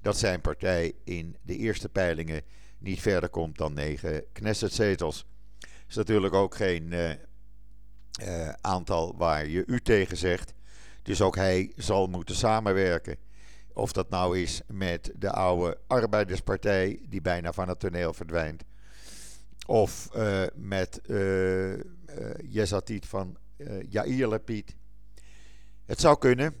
dat 0.00 0.18
zijn 0.18 0.40
partij 0.40 0.92
in 1.04 1.36
de 1.42 1.56
eerste 1.56 1.88
peilingen 1.88 2.42
niet 2.78 3.00
verder 3.00 3.28
komt 3.28 3.58
dan 3.58 3.74
negen 3.74 4.24
Knesset-zetels. 4.32 5.26
Dat 5.58 5.70
is 5.88 5.94
natuurlijk 5.94 6.34
ook 6.34 6.54
geen 6.54 6.92
uh, 6.92 7.10
uh, 7.10 8.48
aantal 8.60 9.16
waar 9.16 9.46
je 9.46 9.64
u 9.66 9.80
tegen 9.80 10.16
zegt. 10.16 10.54
Dus 11.02 11.20
ook 11.20 11.36
hij 11.36 11.72
zal 11.76 12.06
moeten 12.06 12.34
samenwerken. 12.34 13.16
Of 13.74 13.92
dat 13.92 14.10
nou 14.10 14.38
is 14.38 14.60
met 14.66 15.12
de 15.16 15.30
oude 15.30 15.78
Arbeiderspartij, 15.86 17.00
die 17.08 17.20
bijna 17.20 17.52
van 17.52 17.68
het 17.68 17.80
toneel 17.80 18.12
verdwijnt. 18.12 18.64
Of 19.66 20.08
uh, 20.16 20.42
met 20.54 21.00
uh, 21.06 21.72
uh, 21.72 21.78
Yezatit 22.42 23.06
van 23.06 23.36
uh, 23.56 23.82
Yair 23.88 24.26
Lapid. 24.26 24.76
Het 25.84 26.00
zou 26.00 26.18
kunnen. 26.18 26.54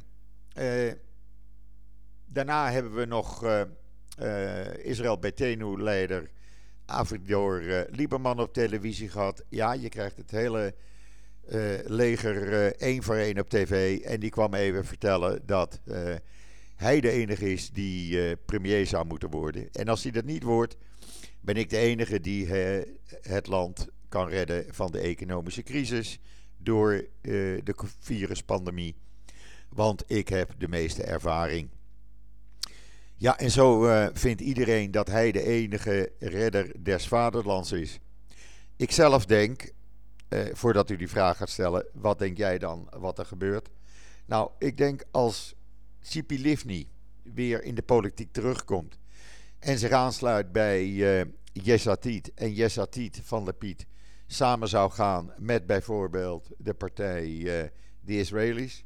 daarna 2.24 2.70
hebben 2.70 2.94
we 2.94 3.04
nog 3.04 3.44
Israël 4.82 5.18
Betenu-leider 5.18 6.30
Avigdor 6.86 7.86
Lieberman 7.90 8.40
op 8.40 8.52
televisie 8.52 9.08
gehad. 9.08 9.44
Ja, 9.48 9.72
je 9.72 9.88
krijgt 9.88 10.16
het 10.16 10.30
hele 10.30 10.74
leger 11.84 12.74
één 12.76 13.02
voor 13.02 13.16
één 13.16 13.38
op 13.38 13.48
tv. 13.48 14.00
En 14.00 14.20
die 14.20 14.30
kwam 14.30 14.54
even 14.54 14.84
vertellen 14.84 15.46
dat 15.46 15.80
hij 16.82 17.00
de 17.00 17.10
enige 17.10 17.52
is 17.52 17.70
die 17.70 18.12
uh, 18.12 18.32
premier 18.44 18.86
zou 18.86 19.06
moeten 19.06 19.30
worden. 19.30 19.68
En 19.72 19.88
als 19.88 20.02
hij 20.02 20.12
dat 20.12 20.24
niet 20.24 20.42
wordt, 20.42 20.76
ben 21.40 21.56
ik 21.56 21.70
de 21.70 21.76
enige 21.76 22.20
die 22.20 22.46
uh, 22.46 22.82
het 23.20 23.46
land 23.46 23.88
kan 24.08 24.28
redden 24.28 24.64
van 24.74 24.90
de 24.90 24.98
economische 24.98 25.62
crisis 25.62 26.18
door 26.56 26.92
uh, 26.92 27.04
de 27.64 27.74
viruspandemie. 27.98 28.94
Want 29.68 30.04
ik 30.06 30.28
heb 30.28 30.54
de 30.58 30.68
meeste 30.68 31.02
ervaring. 31.02 31.68
Ja, 33.14 33.38
en 33.38 33.50
zo 33.50 33.88
vindt 34.12 34.40
iedereen 34.40 34.90
dat 34.90 35.06
hij 35.06 35.32
de 35.32 35.42
enige 35.42 36.12
redder 36.18 36.72
des 36.82 37.08
vaderlands 37.08 37.72
is. 37.72 37.98
Ik 38.76 38.92
zelf 38.92 39.26
denk, 39.26 39.72
voordat 40.52 40.90
u 40.90 40.96
die 40.96 41.08
vraag 41.08 41.36
gaat 41.36 41.50
stellen, 41.50 41.86
wat 41.92 42.18
denk 42.18 42.36
jij 42.36 42.58
dan 42.58 42.88
wat 42.98 43.18
er 43.18 43.26
gebeurt? 43.26 43.68
Nou, 44.26 44.50
ik 44.58 44.76
denk 44.76 45.04
als 45.10 45.54
Sipi 46.02 46.40
Livni 46.40 46.88
weer 47.22 47.62
in 47.62 47.74
de 47.74 47.82
politiek 47.82 48.32
terugkomt 48.32 48.98
en 49.58 49.78
zich 49.78 49.90
aansluit 49.90 50.52
bij 50.52 50.86
uh, 50.86 51.20
en 52.34 52.52
Yesatit 52.52 53.20
van 53.22 53.54
Piet 53.58 53.86
samen 54.26 54.68
zou 54.68 54.90
gaan 54.90 55.32
met 55.38 55.66
bijvoorbeeld 55.66 56.50
de 56.58 56.74
partij 56.74 57.26
uh, 57.26 57.68
de 58.00 58.18
Israëli's, 58.18 58.84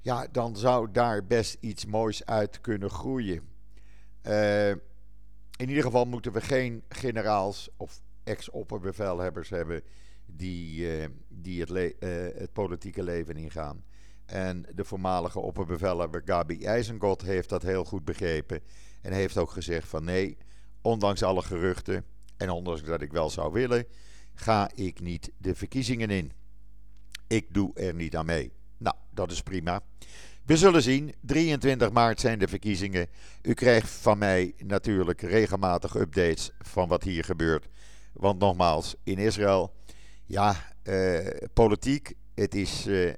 ja, 0.00 0.26
dan 0.32 0.56
zou 0.56 0.90
daar 0.92 1.26
best 1.26 1.56
iets 1.60 1.86
moois 1.86 2.26
uit 2.26 2.60
kunnen 2.60 2.90
groeien. 2.90 3.42
Uh, 4.26 4.70
in 4.70 5.68
ieder 5.68 5.82
geval 5.82 6.04
moeten 6.04 6.32
we 6.32 6.40
geen 6.40 6.82
generaals 6.88 7.70
of 7.76 8.02
ex-opperbevelhebbers 8.24 9.48
hebben 9.48 9.82
die, 10.26 10.88
die 11.28 11.60
het, 11.60 11.94
het 12.38 12.52
politieke 12.52 13.02
leven 13.02 13.36
ingaan. 13.36 13.84
En 14.30 14.66
de 14.74 14.84
voormalige 14.84 15.38
opperbevelhebber 15.38 16.22
Gabi 16.24 16.64
IJzengod 16.64 17.22
heeft 17.22 17.48
dat 17.48 17.62
heel 17.62 17.84
goed 17.84 18.04
begrepen. 18.04 18.60
En 19.00 19.12
heeft 19.12 19.38
ook 19.38 19.50
gezegd 19.50 19.88
van 19.88 20.04
nee, 20.04 20.36
ondanks 20.82 21.22
alle 21.22 21.42
geruchten 21.42 22.04
en 22.36 22.50
ondanks 22.50 22.82
dat 22.82 23.00
ik 23.00 23.12
wel 23.12 23.30
zou 23.30 23.52
willen, 23.52 23.84
ga 24.34 24.70
ik 24.74 25.00
niet 25.00 25.30
de 25.38 25.54
verkiezingen 25.54 26.10
in. 26.10 26.32
Ik 27.26 27.54
doe 27.54 27.74
er 27.74 27.94
niet 27.94 28.16
aan 28.16 28.26
mee. 28.26 28.52
Nou, 28.76 28.96
dat 29.10 29.30
is 29.30 29.42
prima. 29.42 29.80
We 30.44 30.56
zullen 30.56 30.82
zien. 30.82 31.14
23 31.20 31.90
maart 31.90 32.20
zijn 32.20 32.38
de 32.38 32.48
verkiezingen. 32.48 33.06
U 33.42 33.54
krijgt 33.54 33.90
van 33.90 34.18
mij 34.18 34.54
natuurlijk 34.58 35.20
regelmatig 35.20 35.94
updates 35.94 36.50
van 36.58 36.88
wat 36.88 37.02
hier 37.02 37.24
gebeurt. 37.24 37.68
Want 38.12 38.38
nogmaals, 38.38 38.94
in 39.04 39.18
Israël, 39.18 39.74
ja, 40.26 40.74
eh, 40.82 41.26
politiek, 41.52 42.14
het 42.34 42.54
is 42.54 42.86
eh, 42.86 43.12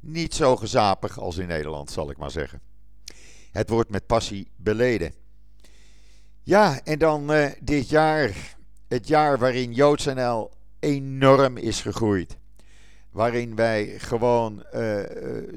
niet 0.00 0.34
zo 0.34 0.56
gezapig 0.56 1.18
als 1.18 1.36
in 1.36 1.46
Nederland, 1.46 1.90
zal 1.90 2.10
ik 2.10 2.16
maar 2.16 2.30
zeggen. 2.30 2.60
Het 3.52 3.68
wordt 3.68 3.90
met 3.90 4.06
passie 4.06 4.50
beleden. 4.56 5.12
Ja, 6.42 6.80
en 6.84 6.98
dan 6.98 7.32
uh, 7.32 7.46
dit 7.60 7.88
jaar, 7.88 8.56
het 8.88 9.08
jaar 9.08 9.38
waarin 9.38 9.72
JoodsNL 9.72 10.50
enorm 10.78 11.56
is 11.56 11.80
gegroeid. 11.80 12.36
Waarin 13.10 13.54
wij 13.54 13.86
gewoon 13.98 14.64
uh, 14.74 15.00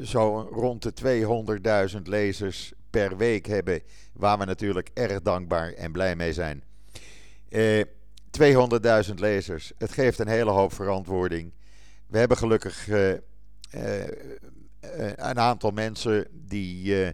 zo 0.03 0.49
rond 0.51 0.81
de 0.81 1.89
200.000 1.95 2.01
lezers 2.01 2.73
per 2.89 3.17
week 3.17 3.45
hebben. 3.45 3.81
Waar 4.13 4.37
we 4.37 4.45
natuurlijk 4.45 4.89
erg 4.93 5.21
dankbaar 5.21 5.73
en 5.73 5.91
blij 5.91 6.15
mee 6.15 6.33
zijn. 6.33 6.63
Uh, 7.49 7.83
200.000 8.39 9.13
lezers. 9.15 9.71
Het 9.77 9.91
geeft 9.91 10.19
een 10.19 10.27
hele 10.27 10.51
hoop 10.51 10.73
verantwoording. 10.73 11.53
We 12.07 12.17
hebben 12.17 12.37
gelukkig 12.37 12.87
een 15.15 15.39
aantal 15.39 15.71
mensen 15.71 16.27
die 16.31 17.13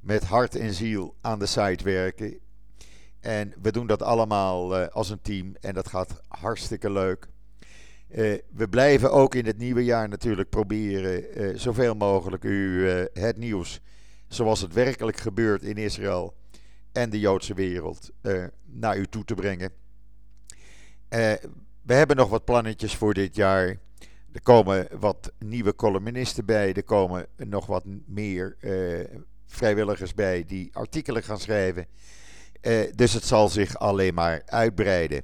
met 0.00 0.24
hart 0.24 0.56
en 0.56 0.74
ziel 0.74 1.14
aan 1.20 1.38
de 1.38 1.46
site 1.46 1.84
werken. 1.84 2.38
En 3.20 3.54
we 3.62 3.72
doen 3.72 3.86
dat 3.86 4.02
allemaal 4.02 4.76
als 4.76 5.10
een 5.10 5.22
team 5.22 5.56
en 5.60 5.74
dat 5.74 5.88
gaat 5.88 6.20
hartstikke 6.28 6.90
leuk. 6.90 7.28
We 8.52 8.68
blijven 8.70 9.12
ook 9.12 9.34
in 9.34 9.46
het 9.46 9.58
nieuwe 9.58 9.84
jaar 9.84 10.08
natuurlijk 10.08 10.50
proberen 10.50 11.60
zoveel 11.60 11.94
mogelijk 11.94 12.44
u 12.44 12.88
het 13.12 13.36
nieuws 13.36 13.80
zoals 14.28 14.60
het 14.60 14.72
werkelijk 14.72 15.16
gebeurt 15.16 15.62
in 15.62 15.76
Israël 15.76 16.34
en 16.92 17.10
de 17.10 17.20
Joodse 17.20 17.54
wereld 17.54 18.10
naar 18.64 18.98
u 18.98 19.06
toe 19.06 19.24
te 19.24 19.34
brengen. 19.34 19.70
we 21.82 21.94
hebben 21.94 22.16
nog 22.16 22.28
wat 22.28 22.44
plannetjes 22.44 22.96
voor 22.96 23.14
dit 23.14 23.36
jaar. 23.36 23.78
Er 24.34 24.42
komen 24.42 24.88
wat 24.98 25.32
nieuwe 25.38 25.74
columnisten 25.74 26.44
bij. 26.44 26.74
Er 26.74 26.84
komen 26.84 27.26
nog 27.36 27.66
wat 27.66 27.84
meer 28.06 28.56
vrijwilligers 29.46 30.14
bij 30.14 30.44
die 30.46 30.70
artikelen 30.72 31.22
gaan 31.22 31.38
schrijven. 31.38 31.86
dus 32.94 33.12
het 33.12 33.24
zal 33.24 33.48
zich 33.48 33.78
alleen 33.78 34.14
maar 34.14 34.42
uitbreiden. 34.46 35.22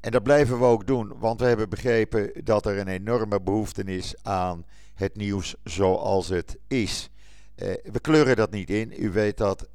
En 0.00 0.10
dat 0.10 0.22
blijven 0.22 0.58
we 0.58 0.64
ook 0.64 0.86
doen, 0.86 1.18
want 1.18 1.40
we 1.40 1.46
hebben 1.46 1.68
begrepen 1.68 2.44
dat 2.44 2.66
er 2.66 2.78
een 2.78 2.88
enorme 2.88 3.40
behoefte 3.40 3.84
is 3.84 4.14
aan 4.22 4.66
het 4.94 5.16
nieuws 5.16 5.54
zoals 5.64 6.28
het 6.28 6.58
is. 6.66 7.10
Uh, 7.56 7.74
we 7.92 8.00
kleuren 8.00 8.36
dat 8.36 8.50
niet 8.50 8.70
in, 8.70 8.94
u 8.96 9.10
weet 9.10 9.36
dat. 9.36 9.68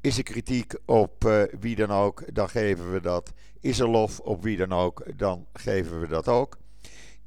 Is 0.00 0.16
er 0.16 0.22
kritiek 0.22 0.74
op 0.84 1.48
wie 1.60 1.76
dan 1.76 1.90
ook, 1.90 2.34
dan 2.34 2.48
geven 2.48 2.92
we 2.92 3.00
dat. 3.00 3.32
Is 3.60 3.78
er 3.78 3.88
lof 3.88 4.18
op 4.18 4.42
wie 4.42 4.56
dan 4.56 4.72
ook, 4.72 5.04
dan 5.16 5.46
geven 5.52 6.00
we 6.00 6.06
dat 6.06 6.28
ook. 6.28 6.58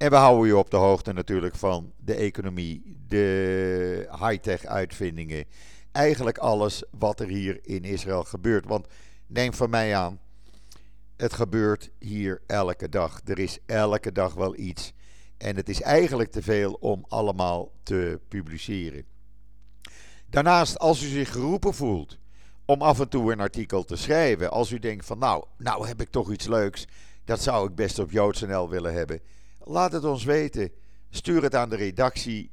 En 0.03 0.09
we 0.09 0.15
houden 0.15 0.49
u 0.49 0.51
op 0.51 0.69
de 0.69 0.77
hoogte 0.77 1.13
natuurlijk 1.13 1.55
van 1.55 1.93
de 1.97 2.13
economie, 2.13 2.97
de 3.07 4.07
high-tech 4.19 4.65
uitvindingen. 4.65 5.45
Eigenlijk 5.91 6.37
alles 6.37 6.83
wat 6.91 7.19
er 7.19 7.27
hier 7.27 7.59
in 7.61 7.83
Israël 7.83 8.23
gebeurt. 8.23 8.65
Want 8.65 8.87
neem 9.27 9.53
van 9.53 9.69
mij 9.69 9.95
aan, 9.95 10.19
het 11.17 11.33
gebeurt 11.33 11.89
hier 11.99 12.41
elke 12.47 12.89
dag. 12.89 13.21
Er 13.25 13.39
is 13.39 13.57
elke 13.65 14.11
dag 14.11 14.33
wel 14.33 14.57
iets. 14.57 14.93
En 15.37 15.55
het 15.55 15.69
is 15.69 15.81
eigenlijk 15.81 16.31
te 16.31 16.41
veel 16.41 16.73
om 16.73 17.05
allemaal 17.07 17.71
te 17.83 18.19
publiceren. 18.27 19.05
Daarnaast, 20.29 20.79
als 20.79 21.03
u 21.03 21.07
zich 21.07 21.31
geroepen 21.31 21.73
voelt 21.73 22.17
om 22.65 22.81
af 22.81 22.99
en 22.99 23.09
toe 23.09 23.31
een 23.31 23.39
artikel 23.39 23.83
te 23.83 23.95
schrijven, 23.95 24.51
als 24.51 24.71
u 24.71 24.79
denkt 24.79 25.05
van 25.05 25.17
nou, 25.17 25.45
nou 25.57 25.87
heb 25.87 26.01
ik 26.01 26.09
toch 26.09 26.31
iets 26.31 26.47
leuks, 26.47 26.87
dat 27.25 27.41
zou 27.41 27.69
ik 27.69 27.75
best 27.75 27.99
op 27.99 28.11
JoodsNL 28.11 28.69
willen 28.69 28.93
hebben, 28.93 29.21
laat 29.65 29.91
het 29.91 30.03
ons 30.03 30.23
weten. 30.23 30.71
Stuur 31.09 31.43
het 31.43 31.55
aan 31.55 31.69
de 31.69 31.75
redactie 31.75 32.51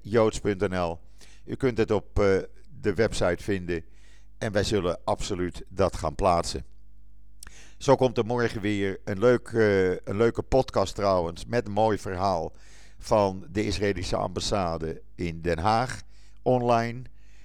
joods.nl. 0.00 0.98
U 1.44 1.54
kunt 1.54 1.78
het 1.78 1.90
op 1.90 2.18
uh, 2.18 2.38
de 2.80 2.94
website 2.94 3.42
vinden 3.42 3.84
en 4.38 4.52
wij 4.52 4.64
zullen 4.64 4.98
absoluut 5.04 5.64
dat 5.68 5.96
gaan 5.96 6.14
plaatsen. 6.14 6.64
Zo 7.78 7.94
komt 7.96 8.18
er 8.18 8.26
morgen 8.26 8.60
weer 8.60 9.00
een, 9.04 9.18
leuk, 9.18 9.50
uh, 9.50 9.90
een 9.90 10.16
leuke 10.16 10.42
podcast 10.42 10.94
trouwens. 10.94 11.46
Met 11.46 11.66
een 11.66 11.72
mooi 11.72 11.98
verhaal 11.98 12.52
van 12.98 13.46
de 13.50 13.64
Israëlische 13.64 14.16
ambassade 14.16 15.02
in 15.14 15.40
Den 15.40 15.58
Haag 15.58 16.02
online. 16.42 17.02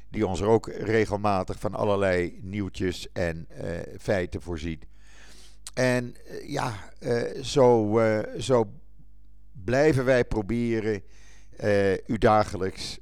Die 0.09 0.27
ons 0.27 0.41
ook 0.41 0.67
regelmatig 0.67 1.59
van 1.59 1.75
allerlei 1.75 2.39
nieuwtjes 2.41 3.11
en 3.11 3.47
uh, 3.51 3.79
feiten 3.99 4.41
voorziet. 4.41 4.85
En 5.73 6.15
ja, 6.45 6.73
zo, 7.41 7.99
zo 8.37 8.71
blijven 9.67 10.05
wij 10.05 10.25
proberen 10.25 11.01
u 12.05 12.17
dagelijks 12.17 12.99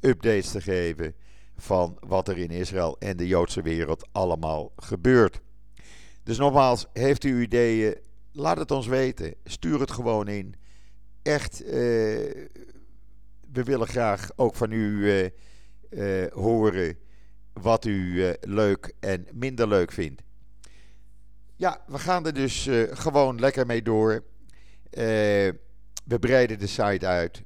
updates 0.00 0.50
te 0.50 0.60
geven 0.60 1.14
van 1.56 1.98
wat 2.06 2.28
er 2.28 2.38
in 2.38 2.50
Israël 2.50 2.96
en 2.98 3.16
de 3.16 3.26
Joodse 3.26 3.62
wereld 3.62 4.08
allemaal 4.12 4.72
gebeurt. 4.76 5.40
Dus 6.22 6.38
nogmaals, 6.38 6.86
heeft 6.92 7.24
u 7.24 7.42
ideeën? 7.42 7.96
Laat 8.32 8.58
het 8.58 8.70
ons 8.70 8.86
weten. 8.86 9.34
Stuur 9.44 9.80
het 9.80 9.90
gewoon 9.90 10.28
in. 10.28 10.54
Echt, 11.22 11.62
uh, 11.62 11.70
we 13.52 13.62
willen 13.64 13.88
graag 13.88 14.30
ook 14.36 14.54
van 14.54 14.72
u 14.72 15.30
horen 16.32 16.98
wat 17.52 17.84
u 17.84 18.32
leuk 18.40 18.92
en 19.00 19.26
minder 19.32 19.68
leuk 19.68 19.92
vindt. 19.92 20.22
Ja, 21.56 21.82
we 21.86 21.98
gaan 21.98 22.26
er 22.26 22.34
dus 22.34 22.68
gewoon 22.90 23.40
lekker 23.40 23.66
mee 23.66 23.82
door. 23.82 24.24
We 26.06 26.18
breiden 26.18 26.58
de 26.58 26.66
site 26.66 27.06
uit. 27.06 27.42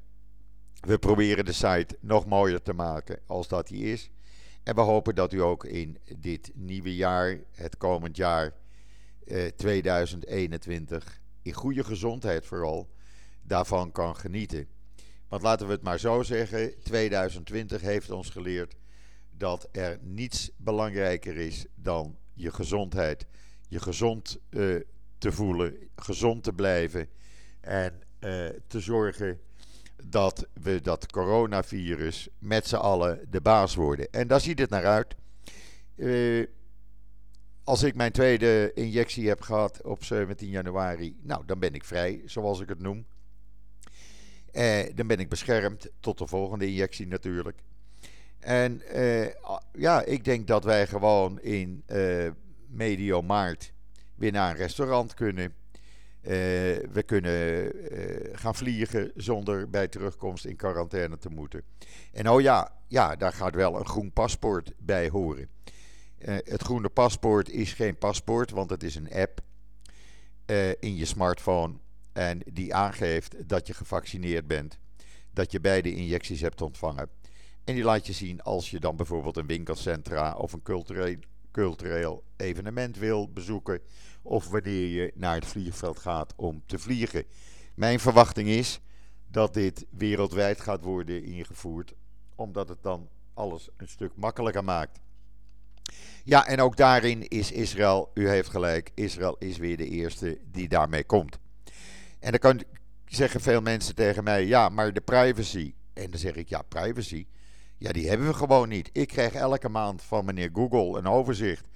We 0.80 0.98
proberen 0.98 1.44
de 1.44 1.52
site 1.52 1.96
nog 2.00 2.26
mooier 2.26 2.62
te 2.62 2.72
maken 2.72 3.18
als 3.26 3.48
dat 3.48 3.68
die 3.68 3.92
is. 3.92 4.10
En 4.62 4.74
we 4.74 4.80
hopen 4.80 5.14
dat 5.14 5.32
u 5.32 5.42
ook 5.42 5.64
in 5.64 5.98
dit 6.18 6.50
nieuwe 6.54 6.94
jaar, 6.94 7.38
het 7.54 7.76
komend 7.76 8.16
jaar, 8.16 8.54
2021 9.56 11.04
eh, 11.04 11.12
in 11.42 11.52
goede 11.52 11.84
gezondheid 11.84 12.46
vooral 12.46 12.90
daarvan 13.42 13.92
kan 13.92 14.16
genieten. 14.16 14.68
Want 15.28 15.42
laten 15.42 15.66
we 15.66 15.72
het 15.72 15.82
maar 15.82 15.98
zo 15.98 16.22
zeggen, 16.22 16.82
2020 16.82 17.80
heeft 17.80 18.10
ons 18.10 18.30
geleerd 18.30 18.76
dat 19.30 19.68
er 19.72 19.98
niets 20.02 20.50
belangrijker 20.56 21.36
is 21.36 21.66
dan 21.74 22.16
je 22.34 22.52
gezondheid. 22.52 23.26
Je 23.68 23.80
gezond 23.80 24.38
uh, 24.50 24.80
te 25.18 25.32
voelen, 25.32 25.76
gezond 25.96 26.42
te 26.42 26.52
blijven 26.52 27.08
en 27.60 28.02
uh, 28.20 28.46
te 28.66 28.80
zorgen 28.80 29.40
dat 30.04 30.46
we 30.62 30.80
dat 30.80 31.12
coronavirus 31.12 32.28
met 32.38 32.66
z'n 32.66 32.76
allen 32.76 33.26
de 33.30 33.40
baas 33.40 33.74
worden. 33.74 34.10
En 34.10 34.28
daar 34.28 34.40
ziet 34.40 34.58
het 34.58 34.70
naar 34.70 34.86
uit. 34.86 35.14
Uh, 35.96 36.46
als 37.64 37.82
ik 37.82 37.94
mijn 37.94 38.12
tweede 38.12 38.72
injectie 38.74 39.28
heb 39.28 39.40
gehad 39.40 39.82
op 39.82 40.04
17 40.04 40.48
januari, 40.48 41.16
nou, 41.22 41.44
dan 41.46 41.58
ben 41.58 41.74
ik 41.74 41.84
vrij, 41.84 42.22
zoals 42.24 42.60
ik 42.60 42.68
het 42.68 42.80
noem. 42.80 43.06
Eh, 44.52 44.94
dan 44.94 45.06
ben 45.06 45.18
ik 45.18 45.28
beschermd 45.28 45.88
tot 46.00 46.18
de 46.18 46.26
volgende 46.26 46.66
injectie 46.66 47.06
natuurlijk. 47.06 47.58
En 48.38 48.82
eh, 48.82 49.28
ja, 49.72 50.02
ik 50.02 50.24
denk 50.24 50.46
dat 50.46 50.64
wij 50.64 50.86
gewoon 50.86 51.40
in 51.40 51.82
eh, 51.86 52.28
medio 52.66 53.22
maart 53.22 53.72
weer 54.14 54.32
naar 54.32 54.50
een 54.50 54.56
restaurant 54.56 55.14
kunnen. 55.14 55.54
Eh, 56.22 56.32
we 56.92 57.02
kunnen 57.06 57.72
eh, 57.90 58.38
gaan 58.38 58.54
vliegen 58.54 59.12
zonder 59.14 59.70
bij 59.70 59.88
terugkomst 59.88 60.44
in 60.44 60.56
quarantaine 60.56 61.18
te 61.18 61.28
moeten. 61.28 61.62
En 62.12 62.30
oh 62.30 62.40
ja, 62.40 62.72
ja, 62.88 63.16
daar 63.16 63.32
gaat 63.32 63.54
wel 63.54 63.78
een 63.78 63.86
groen 63.86 64.12
paspoort 64.12 64.72
bij 64.78 65.08
horen. 65.08 65.48
Uh, 66.18 66.36
het 66.44 66.62
groene 66.62 66.88
paspoort 66.88 67.50
is 67.50 67.72
geen 67.72 67.98
paspoort, 67.98 68.50
want 68.50 68.70
het 68.70 68.82
is 68.82 68.94
een 68.94 69.12
app 69.12 69.40
in 70.80 70.96
je 70.96 71.04
smartphone. 71.04 71.74
En 72.12 72.40
die 72.52 72.74
aangeeft 72.74 73.48
dat 73.48 73.66
je 73.66 73.74
gevaccineerd 73.74 74.46
bent. 74.46 74.78
Dat 75.32 75.52
je 75.52 75.60
beide 75.60 75.94
injecties 75.94 76.40
hebt 76.40 76.62
ontvangen. 76.62 77.08
En 77.64 77.74
die 77.74 77.84
laat 77.84 78.06
je 78.06 78.12
zien 78.12 78.42
als 78.42 78.70
je 78.70 78.80
dan 78.80 78.96
bijvoorbeeld 78.96 79.36
een 79.36 79.46
winkelcentra 79.46 80.34
of 80.34 80.52
een 80.52 80.62
cultureel, 80.62 81.16
cultureel 81.50 82.24
evenement 82.36 82.96
wil 82.96 83.32
bezoeken. 83.32 83.80
Of 84.22 84.48
wanneer 84.48 84.86
je 84.86 85.12
naar 85.14 85.34
het 85.34 85.46
vliegveld 85.46 85.98
gaat 85.98 86.32
om 86.36 86.62
te 86.66 86.78
vliegen. 86.78 87.24
Mijn 87.74 88.00
verwachting 88.00 88.48
is 88.48 88.80
dat 89.28 89.54
dit 89.54 89.86
wereldwijd 89.90 90.60
gaat 90.60 90.84
worden 90.84 91.24
ingevoerd, 91.24 91.94
omdat 92.34 92.68
het 92.68 92.82
dan 92.82 93.08
alles 93.34 93.68
een 93.76 93.88
stuk 93.88 94.12
makkelijker 94.14 94.64
maakt. 94.64 95.00
Ja, 96.24 96.46
en 96.46 96.60
ook 96.60 96.76
daarin 96.76 97.28
is 97.28 97.52
Israël, 97.52 98.10
u 98.14 98.28
heeft 98.28 98.48
gelijk, 98.48 98.90
Israël 98.94 99.36
is 99.38 99.56
weer 99.56 99.76
de 99.76 99.88
eerste 99.88 100.38
die 100.44 100.68
daarmee 100.68 101.04
komt. 101.04 101.38
En 102.18 102.30
dan 102.30 102.38
kan, 102.38 102.62
zeggen 103.06 103.40
veel 103.40 103.60
mensen 103.60 103.94
tegen 103.94 104.24
mij, 104.24 104.46
ja, 104.46 104.68
maar 104.68 104.92
de 104.92 105.00
privacy. 105.00 105.74
En 105.92 106.10
dan 106.10 106.18
zeg 106.18 106.34
ik, 106.34 106.48
ja, 106.48 106.62
privacy, 106.62 107.26
ja, 107.80 107.92
die 107.92 108.08
hebben 108.08 108.26
we 108.26 108.34
gewoon 108.34 108.68
niet. 108.68 108.90
Ik 108.92 109.08
krijg 109.08 109.32
elke 109.32 109.68
maand 109.68 110.02
van 110.02 110.24
meneer 110.24 110.50
Google 110.52 110.98
een 110.98 111.06
overzicht 111.06 111.68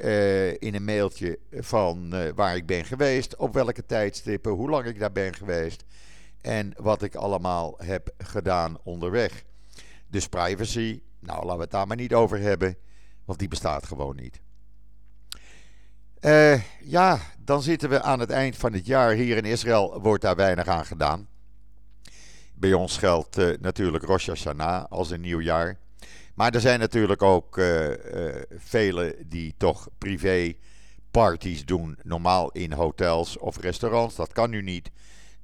uh, 0.00 0.48
in 0.48 0.74
een 0.74 0.84
mailtje 0.84 1.38
van 1.50 2.14
uh, 2.14 2.28
waar 2.34 2.56
ik 2.56 2.66
ben 2.66 2.84
geweest, 2.84 3.36
op 3.36 3.54
welke 3.54 3.86
tijdstippen, 3.86 4.52
hoe 4.52 4.70
lang 4.70 4.86
ik 4.86 4.98
daar 4.98 5.12
ben 5.12 5.34
geweest 5.34 5.84
en 6.40 6.72
wat 6.76 7.02
ik 7.02 7.14
allemaal 7.14 7.74
heb 7.78 8.14
gedaan 8.18 8.78
onderweg. 8.82 9.44
Dus 10.08 10.28
privacy, 10.28 11.02
nou 11.18 11.38
laten 11.38 11.56
we 11.56 11.62
het 11.62 11.70
daar 11.70 11.86
maar 11.86 11.96
niet 11.96 12.14
over 12.14 12.38
hebben, 12.38 12.76
want 13.24 13.38
die 13.38 13.48
bestaat 13.48 13.86
gewoon 13.86 14.16
niet. 14.16 14.40
Uh, 16.20 16.60
ja, 16.80 17.18
dan 17.38 17.62
zitten 17.62 17.88
we 17.88 18.02
aan 18.02 18.20
het 18.20 18.30
eind 18.30 18.56
van 18.56 18.72
het 18.72 18.86
jaar. 18.86 19.12
Hier 19.12 19.36
in 19.36 19.44
Israël 19.44 20.00
wordt 20.00 20.22
daar 20.22 20.36
weinig 20.36 20.66
aan 20.66 20.84
gedaan. 20.84 21.28
Bij 22.54 22.72
ons 22.72 22.98
geldt 22.98 23.38
uh, 23.38 23.56
natuurlijk 23.60 24.04
Rosh 24.04 24.26
Hashanah 24.26 24.84
als 24.88 25.10
een 25.10 25.20
nieuw 25.20 25.40
jaar. 25.40 25.78
Maar 26.34 26.54
er 26.54 26.60
zijn 26.60 26.78
natuurlijk 26.78 27.22
ook 27.22 27.56
uh, 27.56 27.88
velen 28.50 29.14
die 29.28 29.54
toch 29.56 29.88
privé 29.98 30.54
parties 31.10 31.64
doen. 31.64 31.98
Normaal 32.02 32.50
in 32.50 32.72
hotels 32.72 33.38
of 33.38 33.60
restaurants. 33.60 34.14
Dat 34.14 34.32
kan 34.32 34.50
nu 34.50 34.62
niet. 34.62 34.90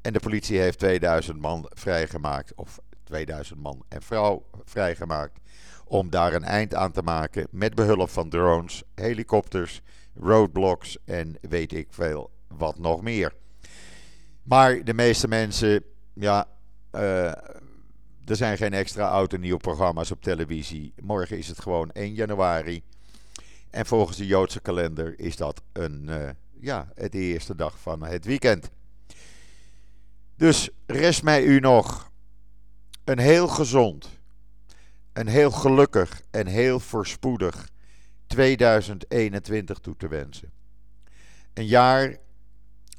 En 0.00 0.12
de 0.12 0.20
politie 0.20 0.58
heeft 0.58 0.78
2000 0.78 1.40
man 1.40 1.66
vrijgemaakt. 1.74 2.54
Of 2.54 2.78
2000 3.04 3.60
man 3.60 3.84
en 3.88 4.02
vrouw 4.02 4.46
vrijgemaakt. 4.64 5.40
Om 5.84 6.10
daar 6.10 6.34
een 6.34 6.44
eind 6.44 6.74
aan 6.74 6.92
te 6.92 7.02
maken. 7.02 7.46
Met 7.50 7.74
behulp 7.74 8.10
van 8.10 8.28
drones, 8.28 8.82
helikopters, 8.94 9.80
roadblocks 10.14 10.96
en 11.04 11.36
weet 11.40 11.72
ik 11.72 11.86
veel 11.90 12.30
wat 12.48 12.78
nog 12.78 13.02
meer. 13.02 13.32
Maar 14.42 14.84
de 14.84 14.94
meeste 14.94 15.28
mensen, 15.28 15.84
ja, 16.12 16.46
uh, 16.92 17.26
er 18.24 18.36
zijn 18.36 18.56
geen 18.56 18.72
extra 18.72 19.08
oud 19.08 19.32
en 19.32 19.40
nieuw 19.40 19.56
programma's 19.56 20.10
op 20.10 20.22
televisie. 20.22 20.92
Morgen 21.02 21.38
is 21.38 21.48
het 21.48 21.60
gewoon 21.60 21.90
1 21.92 22.14
januari. 22.14 22.82
En 23.70 23.86
volgens 23.86 24.16
de 24.16 24.26
Joodse 24.26 24.60
kalender 24.60 25.20
is 25.20 25.36
dat 25.36 25.62
een, 25.72 26.04
uh, 26.08 26.28
ja, 26.60 26.88
de 26.94 27.10
eerste 27.10 27.54
dag 27.54 27.78
van 27.80 28.02
het 28.02 28.24
weekend. 28.24 28.70
Dus 30.36 30.70
rest 30.86 31.22
mij 31.22 31.44
u 31.44 31.60
nog 31.60 32.10
een 33.04 33.18
heel 33.18 33.48
gezond, 33.48 34.08
een 35.12 35.26
heel 35.26 35.50
gelukkig 35.50 36.22
en 36.30 36.46
heel 36.46 36.80
voorspoedig 36.80 37.68
2021 38.26 39.78
toe 39.78 39.96
te 39.96 40.08
wensen. 40.08 40.52
Een 41.54 41.66
jaar 41.66 42.16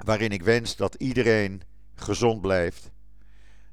waarin 0.03 0.29
ik 0.29 0.43
wens 0.43 0.75
dat 0.75 0.95
iedereen 0.95 1.61
gezond 1.95 2.41
blijft, 2.41 2.91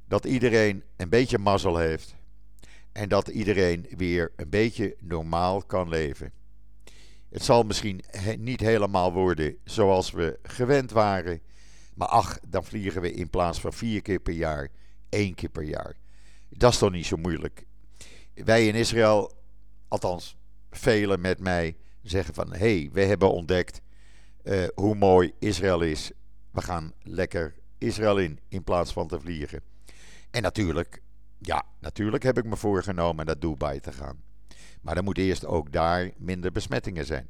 dat 0.09 0.25
iedereen 0.25 0.83
een 0.97 1.09
beetje 1.09 1.39
mazzel 1.39 1.77
heeft 1.77 2.15
en 2.93 3.09
dat 3.09 3.29
iedereen 3.29 3.87
weer 3.97 4.33
een 4.37 4.49
beetje 4.49 4.97
normaal 5.01 5.63
kan 5.63 5.89
leven. 5.89 6.33
Het 7.29 7.45
zal 7.45 7.63
misschien 7.63 8.05
niet 8.39 8.61
helemaal 8.61 9.13
worden 9.13 9.57
zoals 9.65 10.11
we 10.11 10.39
gewend 10.43 10.91
waren, 10.91 11.41
maar 11.95 12.09
ach, 12.09 12.39
dan 12.49 12.65
vliegen 12.65 13.01
we 13.01 13.13
in 13.13 13.31
plaats 13.31 13.61
van 13.61 13.73
vier 13.73 14.03
keer 14.03 14.21
per 14.21 14.35
jaar, 14.35 14.69
één 15.09 15.35
keer 15.35 15.49
per 15.49 15.63
jaar. 15.63 15.97
Dat 16.49 16.73
is 16.73 16.79
toch 16.79 16.93
niet 16.93 17.07
zo 17.07 17.17
moeilijk. 17.17 17.65
Wij 18.35 18.67
in 18.67 18.75
Israël, 18.75 19.33
althans 19.89 20.37
velen 20.71 21.21
met 21.21 21.41
mij, 21.41 21.77
zeggen 22.03 22.35
van 22.35 22.53
hé, 22.53 22.59
hey, 22.59 22.91
we 22.93 23.01
hebben 23.01 23.33
ontdekt 23.33 23.81
uh, 24.45 24.65
hoe 24.75 24.95
mooi 24.95 25.33
Israël 25.39 25.81
is. 25.81 26.11
We 26.51 26.63
gaan 26.63 26.93
lekker 27.03 27.55
Israël 27.79 28.19
in 28.19 28.39
in 28.49 28.65
plaats 28.65 28.93
van 28.93 29.09
te 29.09 29.21
vliegen. 29.21 29.63
En 30.37 30.43
natuurlijk, 30.43 31.03
ja, 31.39 31.67
natuurlijk 31.81 32.23
heb 32.23 32.39
ik 32.39 32.45
me 32.45 32.57
voorgenomen 32.57 33.27
naar 33.27 33.39
Dubai 33.39 33.81
te 33.81 33.93
gaan. 33.93 34.23
Maar 34.81 34.95
dan 34.95 35.05
moet 35.05 35.19
eerst 35.19 35.47
ook 35.47 35.73
daar 35.73 36.11
minder 36.17 36.53
besmettingen 36.53 37.07
zijn. 37.07 37.29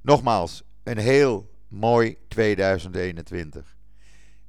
Nogmaals, 0.00 0.62
een 0.82 0.98
heel 0.98 1.50
mooi 1.68 2.16
2021. 2.28 3.76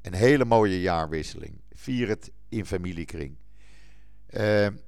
Een 0.01 0.13
hele 0.13 0.45
mooie 0.45 0.81
jaarwisseling. 0.81 1.61
Vier 1.71 2.07
het 2.07 2.31
in 2.49 2.65
familiekring. 2.65 3.37
Uh, 4.29 4.63
een 4.63 4.79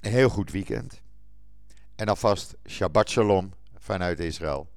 heel 0.00 0.28
goed 0.28 0.50
weekend. 0.50 1.02
En 1.94 2.08
alvast 2.08 2.56
Shabbat 2.68 3.10
Shalom 3.10 3.52
vanuit 3.74 4.20
Israël. 4.20 4.70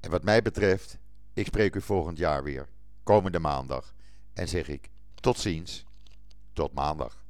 En 0.00 0.10
wat 0.10 0.24
mij 0.24 0.42
betreft, 0.42 0.98
ik 1.32 1.46
spreek 1.46 1.74
u 1.74 1.80
volgend 1.80 2.18
jaar 2.18 2.42
weer, 2.42 2.68
komende 3.02 3.38
maandag. 3.38 3.94
En 4.32 4.48
zeg 4.48 4.68
ik 4.68 4.90
tot 5.14 5.38
ziens, 5.38 5.84
tot 6.54 6.72
maandag. 6.72 7.23